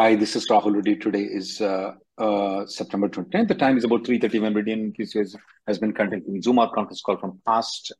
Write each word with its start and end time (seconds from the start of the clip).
Hi, 0.00 0.14
this 0.14 0.34
is 0.34 0.48
Rahul 0.48 0.76
Reddy. 0.76 0.96
Today 0.96 1.24
is 1.24 1.60
uh, 1.60 1.92
uh, 2.16 2.64
September 2.64 3.06
29th. 3.06 3.48
The 3.48 3.54
time 3.54 3.76
is 3.76 3.84
about 3.84 4.02
3.30 4.04 4.40
when 4.40 4.54
Meridian 4.54 4.94
QCS 4.98 5.36
has 5.66 5.78
been 5.78 5.92
conducting 5.92 6.40
Zoom 6.40 6.58
out 6.58 6.72
conference 6.72 7.02
call 7.02 7.18
from 7.18 7.38
past 7.46 7.92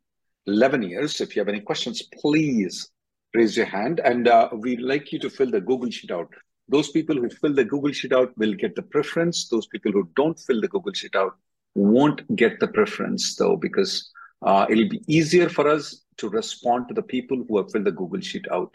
11 0.47 0.83
years. 0.83 1.21
If 1.21 1.37
you 1.37 1.41
have 1.41 1.51
any 1.51 1.61
questions, 1.61 2.01
please 2.19 2.89
raise 3.35 3.55
your 3.55 3.67
hand. 3.67 4.01
And 4.03 4.29
uh, 4.29 4.49
we'd 4.51 4.81
like 4.81 5.13
you 5.13 5.19
to 5.19 5.29
fill 5.29 5.51
the 5.51 5.61
Google 5.61 5.91
Sheet 5.91 6.11
out. 6.11 6.33
Those 6.71 6.91
people 6.91 7.17
who 7.17 7.29
fill 7.29 7.53
the 7.53 7.67
Google 7.67 7.93
Sheet 7.93 8.15
out 8.15 8.33
will 8.39 8.55
get 8.55 8.77
the 8.77 8.83
preference. 8.83 9.49
Those 9.49 9.67
people 9.67 9.93
who 9.93 10.09
don't 10.17 10.41
fill 10.41 10.63
the 10.63 10.69
Google 10.69 10.95
Sheet 10.95 11.15
out 11.15 11.37
won't 11.75 12.35
get 12.35 12.61
the 12.61 12.69
preference, 12.69 13.37
though, 13.37 13.57
because 13.57 14.11
uh, 14.41 14.65
it'll 14.71 14.89
be 14.89 15.03
easier 15.07 15.51
for 15.51 15.69
us 15.69 16.03
to 16.17 16.31
respond 16.31 16.89
to 16.89 16.95
the 16.95 17.03
people 17.03 17.45
who 17.47 17.59
have 17.59 17.71
filled 17.71 17.85
the 17.85 17.93
Google 17.93 18.23
Sheet 18.23 18.47
out. 18.51 18.75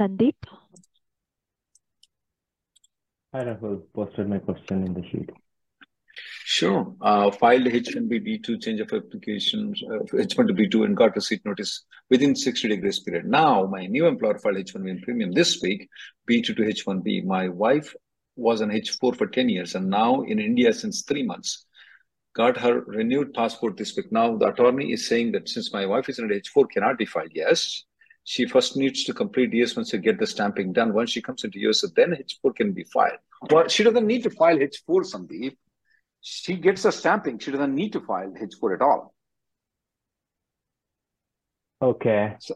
Sandeep? 0.00 0.36
Hi, 3.34 3.44
Rahul. 3.44 3.80
Posted 3.94 4.28
my 4.28 4.38
question 4.40 4.84
in 4.84 4.92
the 4.92 5.02
sheet. 5.08 5.30
Sure. 6.44 6.94
Uh, 7.00 7.30
filed 7.30 7.62
H1B 7.62 8.26
B2 8.26 8.62
change 8.62 8.80
of 8.80 8.92
application, 8.92 9.74
uh, 9.90 10.04
H1 10.04 10.48
to 10.48 10.52
B2 10.52 10.84
and 10.84 10.94
got 10.94 11.16
receipt 11.16 11.42
notice 11.46 11.82
within 12.10 12.36
60 12.36 12.68
day 12.68 12.76
grace 12.76 13.00
period. 13.00 13.24
Now, 13.24 13.64
my 13.64 13.86
new 13.86 14.06
employer 14.06 14.38
filed 14.38 14.56
H1B 14.56 14.86
in 14.86 15.00
premium 15.00 15.32
this 15.32 15.62
week, 15.62 15.88
B2 16.30 16.44
to 16.44 16.62
H1B. 16.62 17.24
My 17.24 17.48
wife 17.48 17.94
was 18.36 18.60
on 18.60 18.68
H4 18.68 19.16
for 19.16 19.26
10 19.26 19.48
years 19.48 19.74
and 19.76 19.88
now 19.88 20.20
in 20.20 20.38
India 20.38 20.70
since 20.74 21.00
three 21.00 21.22
months. 21.22 21.64
Got 22.34 22.58
her 22.58 22.82
renewed 22.82 23.32
passport 23.32 23.78
this 23.78 23.96
week. 23.96 24.12
Now, 24.12 24.36
the 24.36 24.48
attorney 24.48 24.92
is 24.92 25.08
saying 25.08 25.32
that 25.32 25.48
since 25.48 25.72
my 25.72 25.86
wife 25.86 26.10
is 26.10 26.18
on 26.18 26.28
H4, 26.28 26.70
cannot 26.70 26.98
be 26.98 27.06
filed. 27.06 27.32
Yes, 27.34 27.84
she 28.24 28.46
first 28.46 28.76
needs 28.76 29.04
to 29.04 29.12
complete 29.14 29.50
DS 29.50 29.76
once 29.76 29.90
to 29.90 29.98
get 29.98 30.18
the 30.18 30.26
stamping 30.26 30.72
done. 30.72 30.92
Once 30.92 31.10
she 31.10 31.20
comes 31.22 31.44
into 31.44 31.58
US, 31.68 31.84
then 31.96 32.12
H4 32.12 32.54
can 32.54 32.72
be 32.72 32.84
filed. 32.84 33.18
Well, 33.50 33.68
she 33.68 33.82
doesn't 33.82 34.06
need 34.06 34.22
to 34.22 34.30
file 34.30 34.56
H4, 34.56 35.12
Sandeep. 35.12 35.56
She 36.20 36.54
gets 36.56 36.84
a 36.84 36.92
stamping. 36.92 37.38
She 37.40 37.50
doesn't 37.50 37.74
need 37.74 37.92
to 37.94 38.00
file 38.00 38.32
H4 38.32 38.74
at 38.76 38.82
all. 38.82 39.14
Okay. 41.82 42.36
So, 42.38 42.54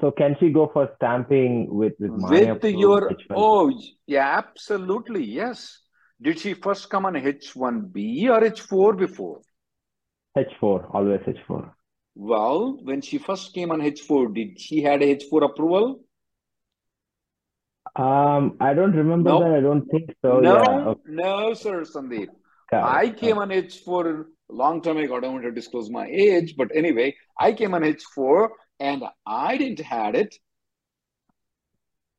So 0.00 0.10
can 0.12 0.36
she 0.40 0.50
go 0.50 0.70
for 0.72 0.90
stamping 0.96 1.68
with 1.74 1.94
with 1.98 2.12
my 2.12 2.30
with 2.30 2.64
your, 2.64 3.10
H1? 3.10 3.26
oh, 3.34 3.72
yeah, 4.06 4.38
absolutely. 4.38 5.24
Yes. 5.24 5.80
Did 6.22 6.38
she 6.38 6.54
first 6.54 6.88
come 6.88 7.06
on 7.06 7.14
H1B 7.14 8.28
or 8.30 8.40
H4 8.40 8.96
before? 8.96 9.40
H4, 10.36 10.94
always 10.94 11.20
H4. 11.20 11.70
Well, 12.14 12.78
when 12.82 13.00
she 13.00 13.18
first 13.18 13.52
came 13.54 13.70
on 13.70 13.80
H4, 13.80 14.34
did 14.34 14.60
she 14.60 14.82
had 14.82 15.02
a 15.02 15.16
H4 15.16 15.44
approval? 15.44 16.00
Um, 17.96 18.56
I 18.60 18.74
don't 18.74 18.92
remember 18.92 19.30
No. 19.30 19.40
that. 19.40 19.52
I 19.56 19.60
don't 19.60 19.86
think 19.86 20.10
so. 20.22 20.40
no, 20.40 20.54
Yeah. 20.54 20.86
Okay. 20.88 21.00
no, 21.06 21.54
sir, 21.54 21.82
Sandeep. 21.82 22.28
I 22.72 23.10
came 23.10 23.38
on 23.38 23.50
H4 23.50 24.26
a 24.50 24.52
long 24.52 24.82
time 24.82 24.96
ago. 24.96 25.16
I 25.16 25.20
don't 25.20 25.34
want 25.34 25.44
to 25.44 25.52
disclose 25.52 25.90
my 25.90 26.06
age, 26.06 26.54
but 26.56 26.74
anyway, 26.74 27.14
I 27.38 27.52
came 27.52 27.74
on 27.74 27.82
H4 27.82 28.48
and 28.80 29.04
I 29.26 29.56
didn't 29.56 29.80
had 29.80 30.16
it. 30.16 30.34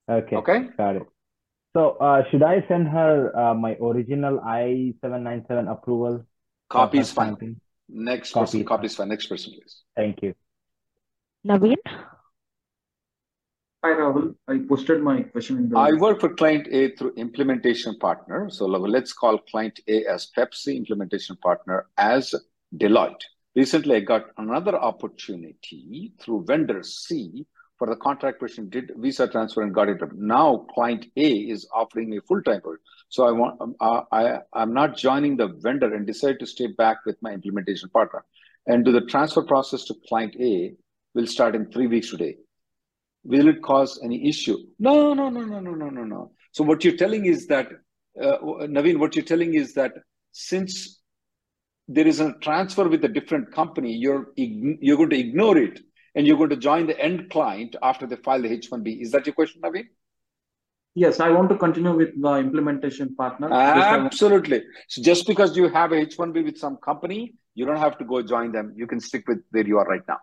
Okay. 0.09 0.35
Okay. 0.37 0.67
Got 0.77 0.95
it. 0.97 1.03
So, 1.75 1.97
uh, 1.99 2.23
should 2.29 2.43
I 2.43 2.63
send 2.69 2.87
her 2.87 3.35
uh, 3.37 3.53
my 3.53 3.75
original 3.81 4.39
I-797 4.39 5.69
approval 5.69 6.25
Copy 6.69 6.99
is 6.99 7.11
fine. 7.11 7.35
Next 7.89 8.31
Copy 8.31 8.45
person, 8.45 8.61
is 8.61 8.67
copy 8.67 8.79
fine. 8.79 8.85
is 8.85 8.95
fine. 8.95 9.09
Next 9.09 9.27
person, 9.27 9.53
please. 9.53 9.83
Thank 9.95 10.21
you. 10.23 10.33
Naveen? 11.47 11.77
Hi, 13.83 13.91
Rahul. 13.91 14.35
I 14.47 14.61
posted 14.67 15.03
my 15.03 15.21
question 15.21 15.57
in 15.57 15.69
the. 15.69 15.77
I 15.77 15.91
work 15.93 16.19
for 16.19 16.33
client 16.33 16.67
A 16.71 16.95
through 16.95 17.13
implementation 17.17 17.99
partner. 17.99 18.49
So 18.49 18.65
let's 18.65 19.13
call 19.13 19.37
client 19.37 19.79
A 19.87 20.05
as 20.05 20.31
Pepsi, 20.35 20.75
implementation 20.75 21.35
partner 21.35 21.85
as 21.97 22.33
Deloitte. 22.75 23.21
Recently, 23.55 23.97
I 23.97 23.99
got 23.99 24.31
another 24.37 24.75
opportunity 24.75 26.13
through 26.19 26.45
vendor 26.45 26.81
C 26.81 27.45
for 27.77 27.89
the 27.89 27.95
contract 27.95 28.39
person 28.39 28.69
did 28.69 28.91
visa 28.97 29.27
transfer 29.27 29.61
and 29.61 29.73
got 29.73 29.89
it. 29.89 30.01
up. 30.01 30.11
Now, 30.13 30.65
client 30.73 31.05
A 31.17 31.31
is 31.31 31.67
offering 31.73 32.09
me 32.09 32.19
full 32.27 32.41
time 32.41 32.61
work. 32.63 32.81
So 33.09 33.27
I 33.27 33.31
want 33.31 33.61
um, 33.61 33.75
uh, 33.79 34.01
I 34.11 34.39
I'm 34.53 34.73
not 34.73 34.97
joining 34.97 35.37
the 35.37 35.47
vendor 35.47 35.93
and 35.93 36.07
decide 36.07 36.39
to 36.39 36.45
stay 36.45 36.67
back 36.67 36.97
with 37.05 37.17
my 37.21 37.33
implementation 37.33 37.89
partner. 37.89 38.23
And 38.67 38.83
do 38.83 38.91
the 38.91 39.01
transfer 39.01 39.43
process 39.43 39.85
to 39.85 39.95
client 40.07 40.35
A 40.39 40.73
will 41.13 41.27
start 41.27 41.55
in 41.55 41.71
three 41.71 41.87
weeks 41.87 42.09
today. 42.09 42.37
Will 43.23 43.47
it 43.47 43.61
cause 43.61 43.99
any 44.03 44.27
issue? 44.27 44.57
No, 44.79 45.13
no, 45.13 45.29
no, 45.29 45.41
no, 45.41 45.59
no, 45.59 45.71
no, 45.71 45.89
no, 45.89 46.03
no. 46.03 46.31
So 46.51 46.63
what 46.63 46.83
you're 46.83 46.97
telling 46.97 47.25
is 47.25 47.47
that, 47.47 47.67
uh, 48.21 48.37
Naveen, 48.67 48.99
what 48.99 49.15
you're 49.15 49.25
telling 49.25 49.55
is 49.55 49.73
that 49.73 49.93
since 50.31 51.01
there 51.87 52.07
is 52.07 52.19
a 52.19 52.33
transfer 52.41 52.87
with 52.87 53.03
a 53.05 53.07
different 53.07 53.51
company, 53.51 53.93
you're 53.93 54.31
you're 54.35 54.97
going 54.97 55.09
to 55.11 55.19
ignore 55.19 55.57
it 55.57 55.79
and 56.15 56.25
you're 56.25 56.37
going 56.37 56.49
to 56.49 56.55
join 56.57 56.87
the 56.87 56.99
end 56.99 57.29
client 57.29 57.75
after 57.81 58.07
they 58.07 58.15
file 58.15 58.41
the 58.41 58.49
H1B. 58.49 59.01
Is 59.01 59.11
that 59.11 59.25
your 59.25 59.33
question, 59.35 59.61
Naveen? 59.61 59.87
yes, 60.95 61.19
I 61.19 61.29
want 61.29 61.49
to 61.49 61.57
continue 61.57 61.93
with 61.95 62.19
the 62.21 62.35
implementation 62.37 63.15
partner. 63.15 63.49
Just 63.49 63.61
I 63.61 63.97
want, 63.97 64.05
Absolutely. 64.05 64.63
So 64.87 65.01
just 65.01 65.27
because 65.27 65.57
you 65.57 65.67
have 65.67 65.91
a 65.91 66.05
H1B 66.05 66.45
with 66.45 66.57
some 66.57 66.77
company, 66.77 67.33
you 67.53 67.65
don't 67.65 67.77
have 67.77 67.97
to 67.97 68.05
go 68.05 68.21
join 68.21 68.51
them. 68.53 68.73
You 68.77 68.87
can 68.87 68.99
stick 69.01 69.27
with 69.27 69.41
where 69.51 69.67
you 69.67 69.77
are 69.77 69.85
right 69.85 70.07
now. 70.07 70.19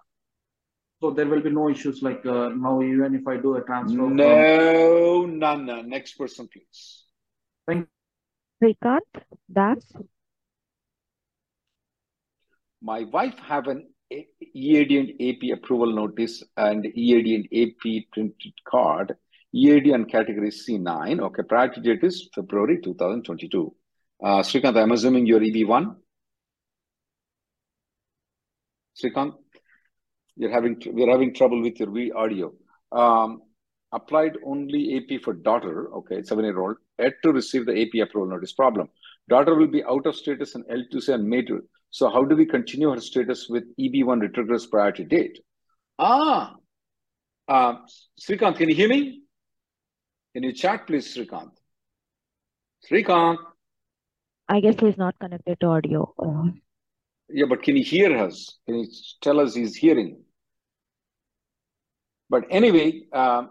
so 1.02 1.10
there 1.10 1.26
will 1.30 1.40
be 1.44 1.50
no 1.50 1.68
issues 1.68 2.00
like 2.06 2.24
uh, 2.24 2.48
now 2.64 2.72
even 2.88 3.14
if 3.20 3.26
I 3.26 3.36
do 3.36 3.56
a 3.56 3.62
transfer 3.68 3.98
from 3.98 4.16
No, 4.16 5.26
none, 5.26 5.66
none. 5.66 5.88
Next 5.94 6.12
person, 6.18 6.48
please. 6.52 6.82
thank 7.66 7.88
Srikanth? 8.62 9.22
Das? 9.60 9.92
My 12.80 13.04
wife 13.04 13.38
have 13.48 13.66
an 13.68 13.80
A- 13.80 13.91
EAD 14.54 14.90
and 14.92 15.10
AP 15.20 15.56
approval 15.56 15.92
notice 15.92 16.42
and 16.56 16.86
EAD 16.86 17.26
and 17.26 17.46
AP 17.52 18.04
printed 18.12 18.54
card. 18.66 19.14
EAD 19.54 19.92
on 19.92 20.04
category 20.06 20.50
C9. 20.50 21.20
Okay, 21.20 21.42
priority 21.42 21.80
date 21.80 22.02
is 22.02 22.28
February 22.34 22.80
2022. 22.82 23.74
Uh, 24.22 24.26
Srikanth, 24.40 24.76
I'm 24.76 24.92
assuming 24.92 25.26
you're 25.26 25.40
EB1. 25.40 25.94
Srikanth, 29.02 29.34
you're 30.36 30.50
having 30.50 30.80
we're 30.86 31.10
having 31.10 31.34
trouble 31.34 31.60
with 31.60 31.78
your 31.78 31.90
V 31.90 32.12
audio. 32.12 32.52
Um, 32.92 33.42
applied 33.92 34.38
only 34.44 34.96
AP 34.96 35.22
for 35.22 35.34
daughter. 35.34 35.92
Okay, 35.96 36.22
seven 36.22 36.44
year 36.44 36.58
old. 36.58 36.76
Yet 36.98 37.14
to 37.24 37.32
receive 37.32 37.66
the 37.66 37.82
AP 37.82 38.06
approval 38.06 38.30
notice. 38.30 38.52
Problem. 38.52 38.88
Daughter 39.28 39.54
will 39.54 39.66
be 39.66 39.84
out 39.84 40.06
of 40.06 40.16
status 40.16 40.54
and 40.54 40.64
L2C 40.66 41.14
and 41.14 41.28
May 41.28 41.42
2. 41.42 41.62
So 41.92 42.10
how 42.10 42.24
do 42.24 42.34
we 42.34 42.46
continue 42.46 42.90
her 42.90 43.00
status 43.00 43.48
with 43.48 43.64
EB1 43.78 44.22
retrogress 44.22 44.68
priority 44.68 45.04
date? 45.04 45.38
Ah, 45.98 46.54
uh, 47.48 47.74
Srikanth, 48.18 48.56
can 48.56 48.70
you 48.70 48.74
hear 48.74 48.88
me? 48.88 49.22
Can 50.34 50.42
you 50.42 50.52
chat, 50.54 50.86
please, 50.86 51.14
Srikanth? 51.14 51.52
Srikanth, 52.90 53.36
I 54.48 54.60
guess 54.60 54.74
he's 54.80 54.96
not 54.96 55.18
connected 55.18 55.60
to 55.60 55.66
audio. 55.66 56.12
Uh, 56.18 56.50
yeah, 57.28 57.46
but 57.46 57.62
can 57.62 57.76
you 57.76 57.84
hear 57.84 58.16
us? 58.16 58.58
Can 58.66 58.80
you 58.80 58.86
tell 59.20 59.38
us 59.40 59.54
he's 59.54 59.76
hearing? 59.76 60.22
But 62.30 62.44
anyway, 62.50 63.02
um, 63.12 63.50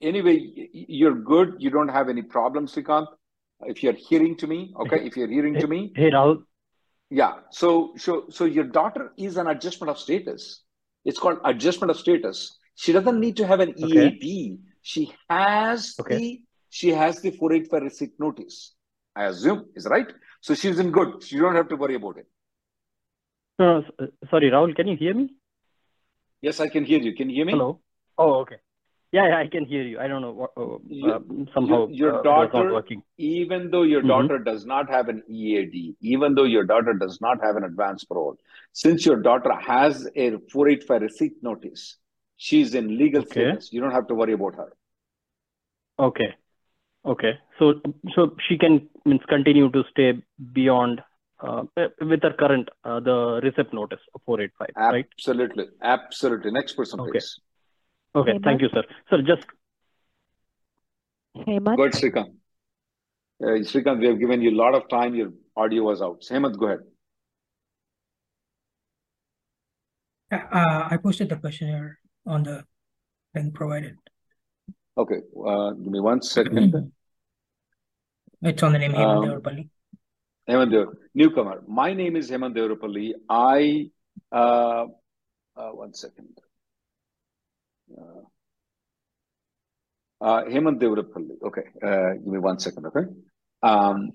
anyway, 0.00 0.68
you're 0.72 1.14
good. 1.14 1.56
You 1.58 1.68
don't 1.68 1.88
have 1.88 2.08
any 2.08 2.22
problems, 2.22 2.74
Srikant. 2.74 3.06
If 3.66 3.82
you're 3.82 3.92
hearing 3.94 4.36
to 4.38 4.46
me, 4.46 4.74
okay. 4.80 5.04
If 5.04 5.16
you're 5.16 5.28
hearing 5.28 5.54
to 5.58 5.66
me, 5.66 5.92
hey 5.94 6.10
Rahul. 6.10 6.44
Yeah. 7.10 7.34
So 7.50 7.92
so 7.96 8.26
so 8.30 8.44
your 8.44 8.64
daughter 8.64 9.12
is 9.18 9.36
an 9.36 9.46
adjustment 9.48 9.90
of 9.90 9.98
status. 9.98 10.62
It's 11.04 11.18
called 11.18 11.38
adjustment 11.44 11.90
of 11.90 11.98
status. 11.98 12.58
She 12.74 12.92
doesn't 12.92 13.20
need 13.20 13.36
to 13.36 13.46
have 13.46 13.60
an 13.60 13.74
Okay. 13.82 14.08
EAD. 14.08 14.58
She 14.82 15.12
has 15.28 15.96
Okay. 16.00 16.14
the 16.16 16.40
she 16.70 16.90
has 16.90 17.20
the 17.20 17.30
485 17.30 17.82
receipt 17.82 18.12
notice. 18.18 18.74
I 19.16 19.24
assume 19.24 19.66
is 19.74 19.86
right. 19.86 20.06
So 20.40 20.54
she's 20.54 20.78
in 20.78 20.90
good. 20.90 21.30
You 21.30 21.40
don't 21.42 21.56
have 21.56 21.68
to 21.68 21.76
worry 21.76 21.96
about 21.96 22.18
it. 22.18 22.26
No, 23.58 23.80
no, 23.80 24.08
sorry, 24.30 24.50
Rahul, 24.50 24.74
can 24.74 24.88
you 24.88 24.96
hear 24.96 25.12
me? 25.12 25.34
Yes, 26.40 26.60
I 26.60 26.68
can 26.68 26.84
hear 26.84 26.98
you. 26.98 27.14
Can 27.14 27.28
you 27.28 27.36
hear 27.36 27.44
me? 27.44 27.52
Hello. 27.52 27.80
Oh, 28.16 28.36
okay. 28.40 28.56
Yeah, 29.12 29.26
yeah, 29.28 29.38
I 29.38 29.48
can 29.48 29.64
hear 29.64 29.82
you. 29.82 29.98
I 29.98 30.06
don't 30.06 30.22
know 30.22 30.30
what 30.32 30.50
uh, 30.56 30.78
You- 30.86 31.12
uh, 31.12 31.20
somehow 31.54 31.88
your- 31.88 32.20
uh, 32.20 32.22
not 32.22 32.52
daughter- 32.52 32.72
working. 32.72 33.02
Even 33.18 33.70
though 33.70 33.82
your 33.82 34.02
Mhm. 34.02 34.08
daughter 34.12 34.38
does 34.38 34.64
not 34.72 34.88
have 34.88 35.08
an 35.08 35.22
EAD, 35.28 35.96
even 36.00 36.34
though 36.36 36.44
your 36.56 36.64
daughter 36.64 36.94
does 36.94 37.20
not 37.20 37.40
have 37.46 37.56
an 37.56 37.64
advance 37.64 38.04
parole, 38.04 38.36
since 38.72 39.04
your 39.04 39.16
daughter 39.28 39.52
has 39.70 40.08
a 40.14 40.30
485 40.52 41.02
receipt 41.02 41.42
notice, 41.42 41.98
she's 42.36 42.74
in 42.82 42.96
legal 43.02 43.22
Okay. 43.22 43.32
status. 43.50 43.72
You 43.72 43.80
don't 43.80 43.90
have 43.98 44.06
to 44.12 44.14
worry 44.14 44.32
about 44.34 44.54
her. 44.54 44.70
Okay. 45.98 46.30
Okay. 47.04 47.32
So 47.58 47.80
so 48.14 48.36
she 48.48 48.56
can 48.58 48.88
means 49.04 49.22
continue 49.36 49.70
to 49.70 49.84
stay 49.90 50.22
beyond 50.52 51.02
uh, 51.42 51.64
with 52.00 52.22
her 52.22 52.34
current 52.34 52.68
uh, 52.84 53.00
the 53.00 53.40
receipt 53.42 53.72
notice 53.72 54.00
of 54.14 54.20
485, 54.24 54.68
right? 54.76 55.06
Absolutely. 55.12 55.66
Absolutely. 55.80 56.50
Next 56.52 56.74
person, 56.74 57.00
Okay. 57.00 57.12
please. 57.12 57.40
Okay, 58.14 58.32
Hemant? 58.32 58.44
thank 58.44 58.60
you, 58.62 58.68
sir. 58.72 58.82
Sir, 59.08 59.22
just 59.22 59.46
Hemant, 61.36 61.76
Go 61.76 61.84
ahead, 61.84 61.94
Srikant. 61.94 62.34
Uh, 63.42 63.62
Srikant, 63.62 64.00
we 64.00 64.06
have 64.06 64.18
given 64.18 64.42
you 64.42 64.50
a 64.50 64.58
lot 64.58 64.74
of 64.74 64.88
time. 64.88 65.14
Your 65.14 65.32
audio 65.56 65.84
was 65.84 66.02
out. 66.02 66.20
Hemant, 66.22 66.58
go 66.58 66.66
ahead. 66.66 66.80
Uh, 70.32 70.88
I 70.90 70.96
posted 71.02 71.28
the 71.28 71.36
questionnaire 71.36 71.98
on 72.26 72.42
the 72.42 72.64
link 73.34 73.54
provided. 73.54 73.96
Okay. 74.96 75.20
Uh, 75.46 75.70
give 75.70 75.86
me 75.92 76.00
one 76.00 76.22
second. 76.22 76.92
It's 78.42 78.62
on 78.62 78.72
the 78.72 78.78
name 78.78 78.92
Hemant 78.92 79.18
Um, 79.18 79.24
Devarapalli. 79.24 79.68
Hemant 80.48 80.70
Dev, 80.72 80.88
newcomer. 81.14 81.62
My 81.68 81.94
name 81.94 82.16
is 82.16 82.30
Hemant 82.30 82.56
Devarapalli. 82.56 83.12
I, 83.28 83.90
uh, 84.32 84.86
uh, 85.56 85.70
one 85.70 85.94
second. 85.94 86.39
Uh, 87.98 88.20
uh, 90.20 90.44
Hemant. 90.44 90.82
Okay. 90.82 91.62
Uh, 91.82 92.12
give 92.14 92.26
me 92.26 92.38
one 92.38 92.58
second. 92.58 92.86
Okay. 92.86 93.06
Um, 93.62 94.10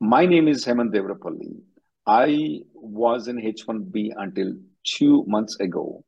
my 0.00 0.26
name 0.26 0.48
is 0.48 0.64
Hemant 0.64 0.92
Devarapalli. 0.92 1.60
I 2.06 2.60
was 2.74 3.28
in 3.28 3.38
H1B 3.38 4.12
until 4.16 4.52
two 4.84 5.24
months 5.26 5.58
ago, 5.58 6.04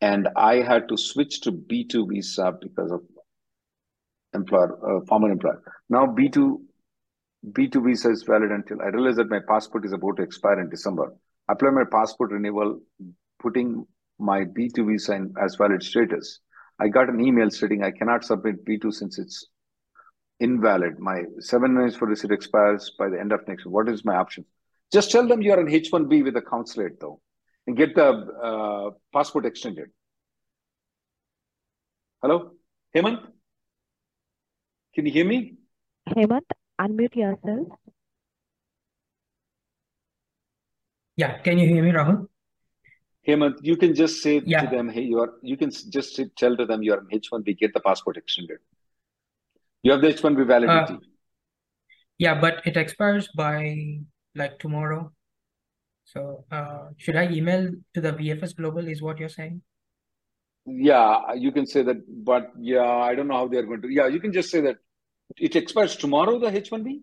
and 0.00 0.28
I 0.36 0.56
had 0.56 0.88
to 0.88 0.96
switch 0.96 1.40
to 1.42 1.52
B2 1.52 2.08
visa 2.08 2.56
because 2.60 2.92
of 2.92 3.02
employer, 4.32 4.78
uh, 4.84 5.04
former 5.06 5.30
employer. 5.30 5.62
Now 5.88 6.06
B2 6.06 6.60
B2 7.52 7.84
visa 7.84 8.10
is 8.10 8.22
valid 8.22 8.50
until 8.50 8.82
I 8.82 8.88
realize 8.88 9.16
that 9.16 9.30
my 9.30 9.40
passport 9.48 9.84
is 9.84 9.92
about 9.92 10.16
to 10.18 10.22
expire 10.22 10.60
in 10.60 10.68
December. 10.68 11.14
Apply 11.48 11.70
my 11.70 11.84
passport 11.90 12.32
renewal, 12.32 12.80
putting 13.40 13.86
my 14.20 14.44
B2 14.44 14.86
visa 14.86 15.14
in 15.14 15.34
as 15.42 15.56
valid 15.56 15.82
status. 15.82 16.40
I 16.78 16.88
got 16.88 17.08
an 17.08 17.20
email 17.20 17.50
stating 17.50 17.82
I 17.82 17.90
cannot 17.90 18.24
submit 18.24 18.64
B2 18.64 18.92
since 18.92 19.18
it's 19.18 19.46
invalid. 20.40 20.98
My 20.98 21.22
seven 21.38 21.78
days 21.78 21.96
for 21.96 22.06
receipt 22.06 22.30
expires 22.30 22.92
by 22.98 23.08
the 23.08 23.20
end 23.20 23.32
of 23.32 23.46
next. 23.46 23.66
What 23.66 23.88
is 23.88 24.04
my 24.04 24.16
option? 24.16 24.44
Just 24.92 25.10
tell 25.10 25.26
them 25.26 25.42
you 25.42 25.52
are 25.52 25.60
an 25.60 25.68
H1B 25.68 26.24
with 26.24 26.34
the 26.34 26.40
consulate 26.40 26.98
though, 27.00 27.20
and 27.66 27.76
get 27.76 27.94
the 27.94 28.08
uh, 28.08 28.90
passport 29.12 29.46
extended. 29.46 29.90
Hello, 32.22 32.52
Hemant, 32.94 33.20
can 34.94 35.06
you 35.06 35.12
hear 35.12 35.24
me? 35.24 35.54
Hemant, 36.08 36.44
unmute 36.80 37.14
yourself. 37.14 37.68
Yeah, 41.16 41.38
can 41.38 41.58
you 41.58 41.68
hear 41.68 41.82
me, 41.82 41.92
Rahul? 41.92 42.29
Hemant, 43.28 43.56
you 43.62 43.76
can 43.76 43.94
just 43.94 44.22
say 44.22 44.40
to 44.40 44.66
them, 44.70 44.88
hey, 44.88 45.02
you 45.02 45.18
are, 45.20 45.34
you 45.42 45.56
can 45.56 45.70
just 45.70 46.16
say- 46.16 46.30
tell 46.36 46.56
to 46.56 46.64
them 46.64 46.82
you 46.82 46.94
are 46.94 47.00
an 47.00 47.08
H1B, 47.12 47.58
get 47.58 47.74
the 47.74 47.80
passport 47.80 48.16
extended. 48.16 48.58
You 49.82 49.92
have 49.92 50.00
the 50.00 50.08
H1B 50.08 50.46
validity. 50.46 50.98
Yeah, 52.18 52.40
but 52.40 52.62
it 52.66 52.76
expires 52.76 53.28
by 53.34 53.98
like 54.34 54.58
tomorrow. 54.58 55.12
So, 56.04 56.44
uh, 56.50 56.88
should 56.96 57.16
I 57.16 57.28
email 57.30 57.70
to 57.94 58.00
the 58.00 58.12
VFS 58.12 58.56
Global, 58.56 58.88
is 58.88 59.00
what 59.00 59.18
you're 59.18 59.28
saying? 59.28 59.62
Yeah, 60.66 61.32
you 61.34 61.52
can 61.52 61.66
say 61.66 61.82
that, 61.82 61.96
but 62.24 62.52
yeah, 62.58 62.84
I 62.84 63.14
don't 63.14 63.28
know 63.28 63.36
how 63.36 63.48
they're 63.48 63.64
going 63.64 63.82
to. 63.82 63.88
Yeah, 63.88 64.06
you 64.06 64.20
can 64.20 64.32
just 64.32 64.50
say 64.50 64.60
that 64.62 64.76
it 65.36 65.56
expires 65.56 65.96
tomorrow, 65.96 66.38
the 66.38 66.50
H1B. 66.50 67.00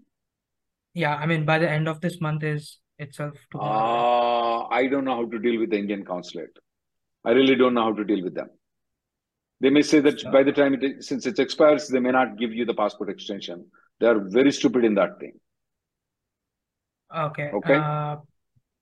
Yeah, 0.94 1.16
I 1.16 1.26
mean, 1.26 1.46
by 1.46 1.60
the 1.60 1.70
end 1.70 1.88
of 1.88 2.02
this 2.02 2.20
month 2.22 2.44
is 2.44 2.80
itself 3.00 3.36
tomorrow. 3.52 4.66
Uh, 4.66 4.68
I 4.72 4.88
don't 4.88 5.06
know 5.06 5.16
how 5.16 5.26
to 5.30 5.40
deal 5.40 5.60
with 5.60 5.70
the 5.72 5.78
Indian 5.78 6.04
consulate. 6.06 6.58
I 7.26 7.32
really 7.32 7.56
don't 7.56 7.74
know 7.74 7.84
how 7.84 7.94
to 7.94 8.04
deal 8.04 8.24
with 8.24 8.36
them. 8.36 8.50
They 9.60 9.70
may 9.70 9.82
say 9.82 10.00
that 10.02 10.20
So- 10.20 10.32
by 10.32 10.44
the 10.44 10.52
time 10.52 10.74
it, 10.76 11.04
since 11.04 11.26
it 11.26 11.40
expires, 11.40 11.88
they 11.88 12.00
may 12.00 12.12
not 12.12 12.38
give 12.38 12.54
you 12.54 12.66
the 12.66 12.74
passport 12.74 13.10
extension. 13.10 13.70
They 14.00 14.08
are 14.08 14.20
very 14.20 14.52
stupid 14.52 14.86
in 14.86 14.96
that 14.96 15.20
thing. 15.20 15.40
Okay. 17.16 17.50
Okay. 17.52 17.76
Uh, 17.76 18.18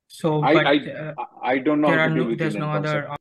so, 0.07 0.41
I- 0.43 0.53
but 0.53 0.67
I- 0.67 0.91
uh, 0.91 1.13
I, 1.43 1.51
I 1.53 1.57
don't 1.59 1.81
know 1.81 1.89
there 1.89 1.99
how 1.99 2.07
to 2.07 2.13
deal 2.13 2.23
no, 2.23 2.29
with 2.29 2.39
there's 2.39 2.55
Indian 2.55 2.71
no 2.71 2.79
consulate. 2.79 3.05
other. 3.05 3.17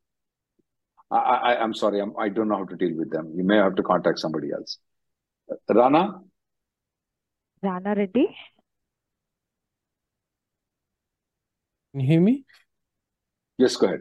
I, 1.10 1.18
I, 1.18 1.62
I'm 1.62 1.74
sorry, 1.74 2.00
I'm, 2.00 2.12
I 2.18 2.28
don't 2.28 2.48
know 2.48 2.56
how 2.56 2.64
to 2.64 2.76
deal 2.76 2.96
with 2.96 3.10
them. 3.10 3.32
You 3.36 3.44
may 3.44 3.56
have 3.56 3.76
to 3.76 3.82
contact 3.82 4.18
somebody 4.18 4.50
else. 4.52 4.78
Rana, 5.68 6.20
Rana 7.62 7.94
Reddy. 7.94 8.26
Can 11.94 12.00
you 12.00 12.08
hear 12.08 12.20
me? 12.20 12.44
yes, 13.56 13.76
go 13.76 13.86
ahead. 13.86 14.00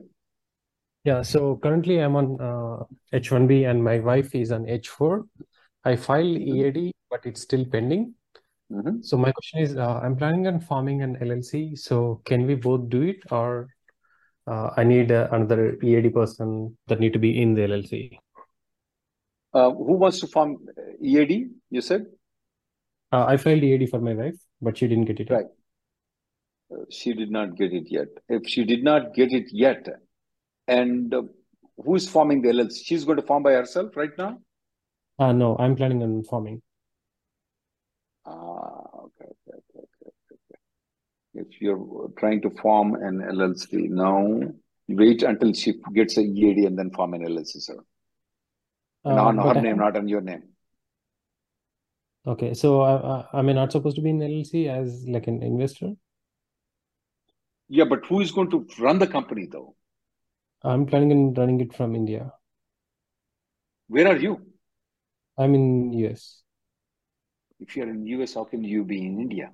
Yeah, 1.04 1.22
so 1.22 1.58
currently 1.58 2.00
I'm 2.00 2.16
on 2.16 2.42
uh, 2.42 2.86
H1B 3.12 3.66
and 3.66 3.84
my 3.84 4.00
wife 4.00 4.34
is 4.34 4.52
on 4.52 4.68
H4. 4.68 5.26
I 5.86 5.96
filed 5.96 6.38
EAD, 6.38 6.92
but 7.12 7.24
it's 7.28 7.42
still 7.42 7.66
pending. 7.66 8.16
Mhm. 8.72 9.06
So 9.06 9.16
my 9.16 9.32
question 9.32 9.60
is, 9.60 9.78
uh, 9.78 10.00
I'm 10.02 10.16
planning 10.16 10.48
on 10.48 10.60
forming 10.60 11.04
an 11.04 11.18
LLC. 11.22 11.76
So 11.76 12.22
can 12.26 12.48
we 12.48 12.56
both 12.56 12.90
do 12.90 13.04
it, 13.04 13.18
or 13.30 13.68
uh, 14.48 14.72
I 14.76 14.84
need 14.84 15.12
uh, 15.12 15.28
another 15.32 15.78
EAD 15.84 16.10
person 16.10 16.76
that 16.88 17.00
need 17.00 17.14
to 17.14 17.20
be 17.20 17.40
in 17.40 17.54
the 17.54 17.66
LLC? 17.66 18.20
Uh, 19.54 19.70
who 19.70 19.94
wants 19.94 20.20
to 20.22 20.26
form 20.26 20.58
EAD? 21.00 21.50
You 21.70 21.82
said 21.82 22.08
Uh, 23.12 23.26
I 23.26 23.38
filed 23.38 23.62
EAD 23.64 23.86
for 23.86 24.00
my 24.00 24.16
wife, 24.16 24.40
but 24.62 24.78
she 24.78 24.88
didn't 24.88 25.06
get 25.06 25.20
it. 25.20 25.30
Right. 25.30 25.46
She 26.90 27.14
did 27.14 27.32
not 27.32 27.56
get 27.56 27.74
it 27.74 27.90
yet. 27.90 28.08
If 28.30 28.48
she 28.48 28.64
did 28.64 28.84
not 28.84 29.14
get 29.14 29.32
it 29.32 29.52
yet, 29.52 29.88
and 30.68 31.14
uh, 31.14 31.24
who 31.78 31.96
is 31.96 32.08
forming 32.10 32.42
the 32.42 32.50
LLC? 32.50 32.86
She's 32.86 33.06
going 33.06 33.18
to 33.18 33.26
form 33.26 33.44
by 33.44 33.54
herself 33.54 33.96
right 33.96 34.16
now. 34.18 34.40
Uh, 35.20 35.32
no, 35.32 35.56
I'm 35.58 35.76
planning 35.76 36.02
on 36.04 36.24
forming. 36.24 36.62
Ah, 38.26 38.32
okay, 38.32 39.30
okay, 39.48 39.58
okay, 39.76 39.86
okay, 39.86 40.12
okay. 40.32 40.60
If 41.34 41.62
you're 41.62 42.10
trying 42.18 42.42
to 42.42 42.50
form 42.50 42.96
an 42.96 43.20
LLC 43.20 43.90
now, 43.90 44.42
wait 44.88 45.24
until 45.24 45.54
she 45.54 45.76
gets 45.94 46.18
a 46.18 46.22
EAD 46.22 46.66
and 46.66 46.78
then 46.78 46.92
form 46.92 47.14
an 47.14 47.22
LLC, 47.22 47.62
sir. 47.62 47.78
Uh, 49.06 49.16
Not 49.16 49.28
on 49.28 49.38
her 49.38 49.60
I 49.60 49.62
name, 49.62 49.78
not 49.78 49.98
on 49.98 50.08
your 50.08 50.22
name. 50.22 50.44
Okay, 52.26 52.54
so 52.54 52.82
uh, 52.82 53.26
uh, 53.34 53.38
am 53.38 53.50
I 53.50 53.54
not 53.54 53.74
supposed 53.74 53.98
to 53.98 54.02
be 54.02 54.10
in 54.10 54.20
LLC 54.20 54.70
as 54.70 55.06
like 55.08 55.28
an 55.28 55.44
investor? 55.44 55.92
Yeah, 57.74 57.86
but 57.86 58.06
who 58.08 58.22
is 58.22 58.32
going 58.32 58.52
to 58.52 58.68
run 58.80 59.00
the 59.00 59.08
company 59.08 59.48
though? 59.52 59.76
I'm 60.62 60.86
planning 60.86 61.12
on 61.12 61.34
running 61.34 61.60
it 61.60 61.74
from 61.74 61.96
India. 61.96 62.32
Where 63.88 64.08
are 64.10 64.18
you? 64.18 64.34
I'm 65.40 65.56
in 65.56 65.92
US. 65.94 66.44
If 67.60 67.76
you're 67.76 67.90
in 67.90 68.06
US, 68.06 68.36
how 68.36 68.44
can 68.44 68.64
you 68.64 68.84
be 68.84 69.00
in 69.08 69.20
India? 69.20 69.50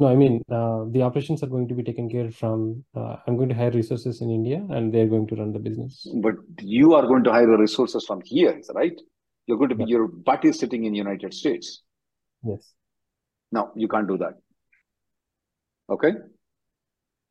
No, 0.00 0.08
I 0.08 0.16
mean, 0.16 0.42
uh, 0.50 0.86
the 0.90 1.02
operations 1.02 1.44
are 1.44 1.46
going 1.54 1.68
to 1.68 1.74
be 1.74 1.84
taken 1.84 2.10
care 2.10 2.32
from, 2.32 2.84
uh, 2.96 3.16
I'm 3.28 3.36
going 3.36 3.48
to 3.48 3.54
hire 3.54 3.70
resources 3.70 4.20
in 4.20 4.28
India 4.28 4.66
and 4.70 4.92
they're 4.92 5.06
going 5.06 5.28
to 5.28 5.36
run 5.36 5.52
the 5.52 5.60
business. 5.60 6.04
But 6.20 6.34
you 6.58 6.94
are 6.94 7.06
going 7.06 7.22
to 7.22 7.30
hire 7.30 7.46
the 7.46 7.58
resources 7.58 8.04
from 8.04 8.22
here, 8.24 8.60
right? 8.74 9.00
You're 9.46 9.58
going 9.58 9.70
to 9.70 9.76
be 9.76 9.84
Yeah. 9.84 9.98
your 9.98 10.08
butt 10.08 10.44
is 10.44 10.58
sitting 10.58 10.84
in 10.84 10.96
United 10.96 11.32
States. 11.32 11.82
Yes. 12.42 12.72
No, 13.52 13.70
you 13.76 13.86
can't 13.86 14.08
do 14.08 14.18
that. 14.18 14.34
Okay. 15.88 16.14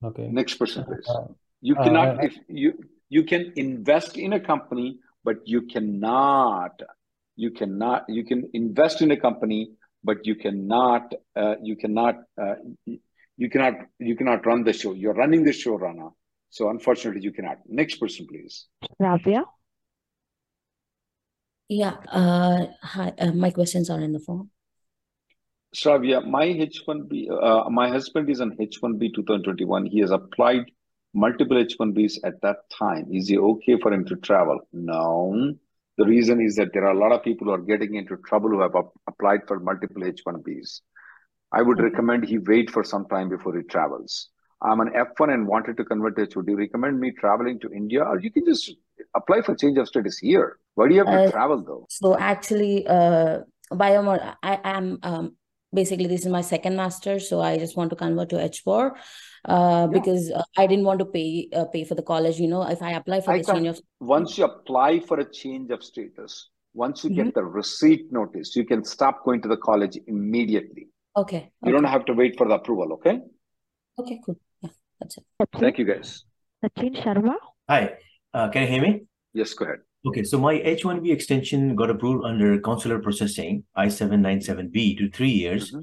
Okay. 0.04 0.28
Next 0.28 0.56
person, 0.56 0.84
please. 0.84 1.08
Uh, 1.08 1.28
You 1.62 1.76
uh, 1.76 1.84
cannot 1.84 2.20
I- 2.20 2.26
if 2.26 2.34
you 2.48 2.74
you 3.10 3.24
can 3.24 3.54
invest 3.56 4.18
in 4.18 4.34
a 4.34 4.40
company 4.40 5.00
but 5.24 5.38
you 5.46 5.62
cannot, 5.64 6.82
you 7.36 7.52
cannot, 7.52 8.06
you 8.10 8.26
can 8.26 8.50
invest 8.54 9.02
in 9.02 9.12
a 9.12 9.18
company, 9.18 9.72
but 10.04 10.26
you 10.26 10.36
cannot, 10.36 11.14
uh, 11.36 11.56
you 11.62 11.76
cannot, 11.76 12.16
uh, 12.42 12.56
you 13.38 13.50
cannot, 13.50 13.76
you 14.00 14.16
cannot 14.16 14.46
run 14.46 14.64
the 14.64 14.74
show. 14.74 14.94
You're 14.94 15.14
running 15.14 15.44
the 15.44 15.54
show, 15.54 15.78
Rana. 15.78 16.10
So 16.50 16.70
unfortunately, 16.70 17.22
you 17.22 17.32
cannot. 17.32 17.60
Next 17.68 17.96
person, 17.96 18.28
please. 18.28 18.68
Ravya? 19.02 19.44
Yeah, 21.70 21.96
uh, 22.12 22.66
hi, 22.82 23.14
uh, 23.18 23.32
my 23.32 23.50
questions 23.50 23.90
are 23.90 24.02
in 24.02 24.12
the 24.12 24.20
form. 24.20 24.52
Shravya, 25.76 26.26
my 26.26 26.46
H1B, 26.46 27.30
uh, 27.32 27.70
my 27.70 27.90
husband 27.90 28.30
is 28.30 28.42
on 28.42 28.56
H1B 28.58 29.16
2021. 29.16 29.86
He 29.88 30.00
has 30.00 30.12
applied 30.12 30.66
multiple 31.14 31.58
H1Bs 31.58 32.20
at 32.24 32.42
that 32.42 32.70
time. 32.70 33.08
Is 33.12 33.28
he 33.28 33.38
okay 33.38 33.80
for 33.80 33.92
him 33.92 34.06
to 34.06 34.16
travel? 34.18 34.60
No. 34.72 35.56
The 35.98 36.06
reason 36.06 36.42
is 36.42 36.56
that 36.56 36.74
there 36.74 36.86
are 36.86 36.94
a 36.94 37.00
lot 37.00 37.12
of 37.12 37.24
people 37.24 37.48
who 37.48 37.54
are 37.54 37.62
getting 37.62 37.96
into 37.96 38.18
trouble 38.18 38.50
who 38.50 38.62
have 38.62 38.76
applied 39.08 39.42
for 39.48 39.60
multiple 39.60 40.04
H1Bs. 40.04 40.82
I 41.52 41.62
would 41.62 41.80
okay. 41.80 41.90
recommend 41.90 42.26
he 42.26 42.40
wait 42.40 42.70
for 42.70 42.84
some 42.84 43.08
time 43.08 43.30
before 43.30 43.56
he 43.56 43.64
travels. 43.64 44.30
I'm 44.62 44.80
an 44.80 44.90
F1 44.90 45.34
and 45.34 45.48
wanted 45.48 45.78
to 45.78 45.86
convert 45.86 46.16
to 46.18 46.26
H2. 46.26 46.46
Do 46.46 46.52
you 46.54 46.58
recommend 46.58 47.00
me 47.00 47.12
traveling 47.12 47.60
to 47.60 47.72
India 47.72 48.04
or 48.04 48.20
you 48.20 48.32
can 48.32 48.46
just 48.46 48.72
apply 49.16 49.42
for 49.42 49.56
change 49.56 49.78
of 49.78 49.88
status 49.88 50.18
here? 50.18 50.58
Why 50.76 50.88
do 50.88 50.96
you 50.96 51.04
have 51.04 51.14
to 51.14 51.26
uh, 51.26 51.32
travel 51.32 51.64
though? 51.64 51.86
So 51.90 52.18
actually, 52.18 52.88
uh, 52.88 53.42
I 53.72 54.60
am 54.64 55.00
um, 55.04 55.36
basically 55.74 56.08
this 56.08 56.22
is 56.22 56.28
my 56.28 56.42
second 56.42 56.76
master, 56.76 57.20
so 57.20 57.42
I 57.42 57.58
just 57.58 57.76
want 57.76 57.90
to 57.90 57.96
convert 57.96 58.30
to 58.30 58.36
H4 58.38 58.92
uh, 58.92 58.94
yeah. 59.46 59.88
because 59.88 60.32
uh, 60.32 60.44
I 60.58 60.68
didn't 60.68 60.86
want 60.86 61.00
to 61.00 61.06
pay 61.06 61.50
uh, 61.54 61.66
pay 61.66 61.84
for 61.84 61.96
the 61.96 62.04
college. 62.04 62.40
You 62.40 62.48
know, 62.48 62.64
if 62.64 62.82
I 62.82 62.92
apply 62.92 63.22
for 63.22 63.32
I 63.32 63.40
the 63.40 63.44
change 63.44 63.68
of 63.68 63.82
once 64.00 64.38
you 64.38 64.46
apply 64.46 65.00
for 65.00 65.20
a 65.20 65.30
change 65.30 65.72
of 65.72 65.84
status, 65.84 66.50
once 66.74 67.04
you 67.04 67.10
mm-hmm. 67.10 67.24
get 67.24 67.36
the 67.36 67.44
receipt 67.44 68.12
notice, 68.12 68.56
you 68.56 68.66
can 68.66 68.84
stop 68.84 69.24
going 69.24 69.42
to 69.42 69.48
the 69.48 69.58
college 69.58 69.98
immediately. 70.08 70.88
Okay. 71.16 71.52
You 71.64 71.70
okay. 71.70 71.72
don't 71.72 71.92
have 71.92 72.06
to 72.06 72.14
wait 72.14 72.38
for 72.38 72.48
the 72.48 72.56
approval. 72.56 72.94
Okay. 72.94 73.20
Okay. 74.00 74.20
Cool. 74.26 74.40
Yeah, 74.62 74.70
that's 75.00 75.18
it. 75.18 75.26
Thank 75.58 75.78
you, 75.78 75.86
guys. 75.86 76.24
Sachin 76.64 76.96
Sharma. 77.04 77.36
Hi. 77.70 77.98
Uh, 78.34 78.50
can 78.50 78.64
you 78.64 78.68
hear 78.68 78.82
me? 78.82 79.02
Yes. 79.34 79.54
Go 79.54 79.66
ahead. 79.66 79.80
Okay, 80.06 80.24
so 80.24 80.38
my 80.38 80.54
H-1B 80.54 81.12
extension 81.12 81.76
got 81.76 81.90
approved 81.90 82.26
under 82.26 82.60
consular 82.60 83.00
processing, 83.00 83.64
I-797B 83.76 84.98
to 84.98 85.10
three 85.12 85.32
years. 85.32 85.72
Mm-hmm. 85.72 85.82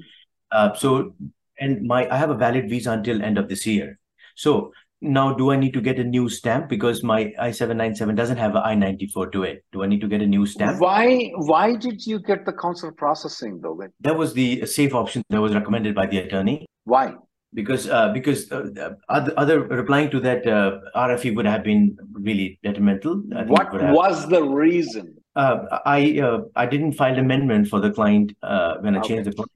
Uh, 0.51 0.73
so, 0.75 1.15
and 1.59 1.87
my 1.87 2.07
I 2.09 2.17
have 2.17 2.29
a 2.29 2.35
valid 2.35 2.69
visa 2.69 2.91
until 2.91 3.21
end 3.23 3.37
of 3.37 3.49
this 3.49 3.65
year. 3.65 3.99
So 4.35 4.73
now, 5.03 5.33
do 5.33 5.51
I 5.51 5.55
need 5.55 5.73
to 5.73 5.81
get 5.81 5.97
a 5.97 6.03
new 6.03 6.29
stamp 6.29 6.69
because 6.69 7.01
my 7.01 7.33
I-797 7.39 8.15
doesn't 8.15 8.37
have 8.37 8.55
an 8.55 8.61
I-94 8.63 9.31
to 9.31 9.43
it? 9.43 9.65
Do 9.71 9.81
I 9.81 9.87
need 9.87 10.01
to 10.01 10.07
get 10.07 10.21
a 10.21 10.27
new 10.27 10.45
stamp? 10.45 10.79
Why? 10.79 11.31
Why 11.35 11.75
did 11.75 12.05
you 12.05 12.19
get 12.19 12.45
the 12.45 12.53
consular 12.53 12.93
processing 12.93 13.59
though? 13.61 13.81
That 14.01 14.15
was 14.15 14.33
the 14.33 14.67
safe 14.67 14.93
option 14.93 15.23
that 15.29 15.41
was 15.41 15.55
recommended 15.55 15.95
by 15.95 16.05
the 16.05 16.19
attorney. 16.19 16.67
Why? 16.83 17.15
Because 17.53 17.89
uh, 17.89 18.09
because 18.13 18.51
uh, 18.51 18.93
other, 19.09 19.33
other 19.37 19.61
replying 19.61 20.09
to 20.11 20.19
that 20.21 20.47
uh, 20.47 20.79
RFE 20.95 21.35
would 21.35 21.45
have 21.45 21.63
been 21.63 21.97
really 22.13 22.59
detrimental. 22.63 23.15
What 23.47 23.73
was 23.73 24.27
the 24.29 24.41
reason? 24.41 25.17
Uh, 25.35 25.79
I 25.85 26.19
uh, 26.19 26.39
I 26.55 26.65
didn't 26.65 26.93
file 26.93 27.17
amendment 27.17 27.67
for 27.67 27.79
the 27.79 27.91
client 27.91 28.35
uh, 28.41 28.75
when 28.79 28.95
I 28.95 28.99
okay. 28.99 29.15
changed 29.15 29.29
the 29.29 29.35
plan 29.35 29.47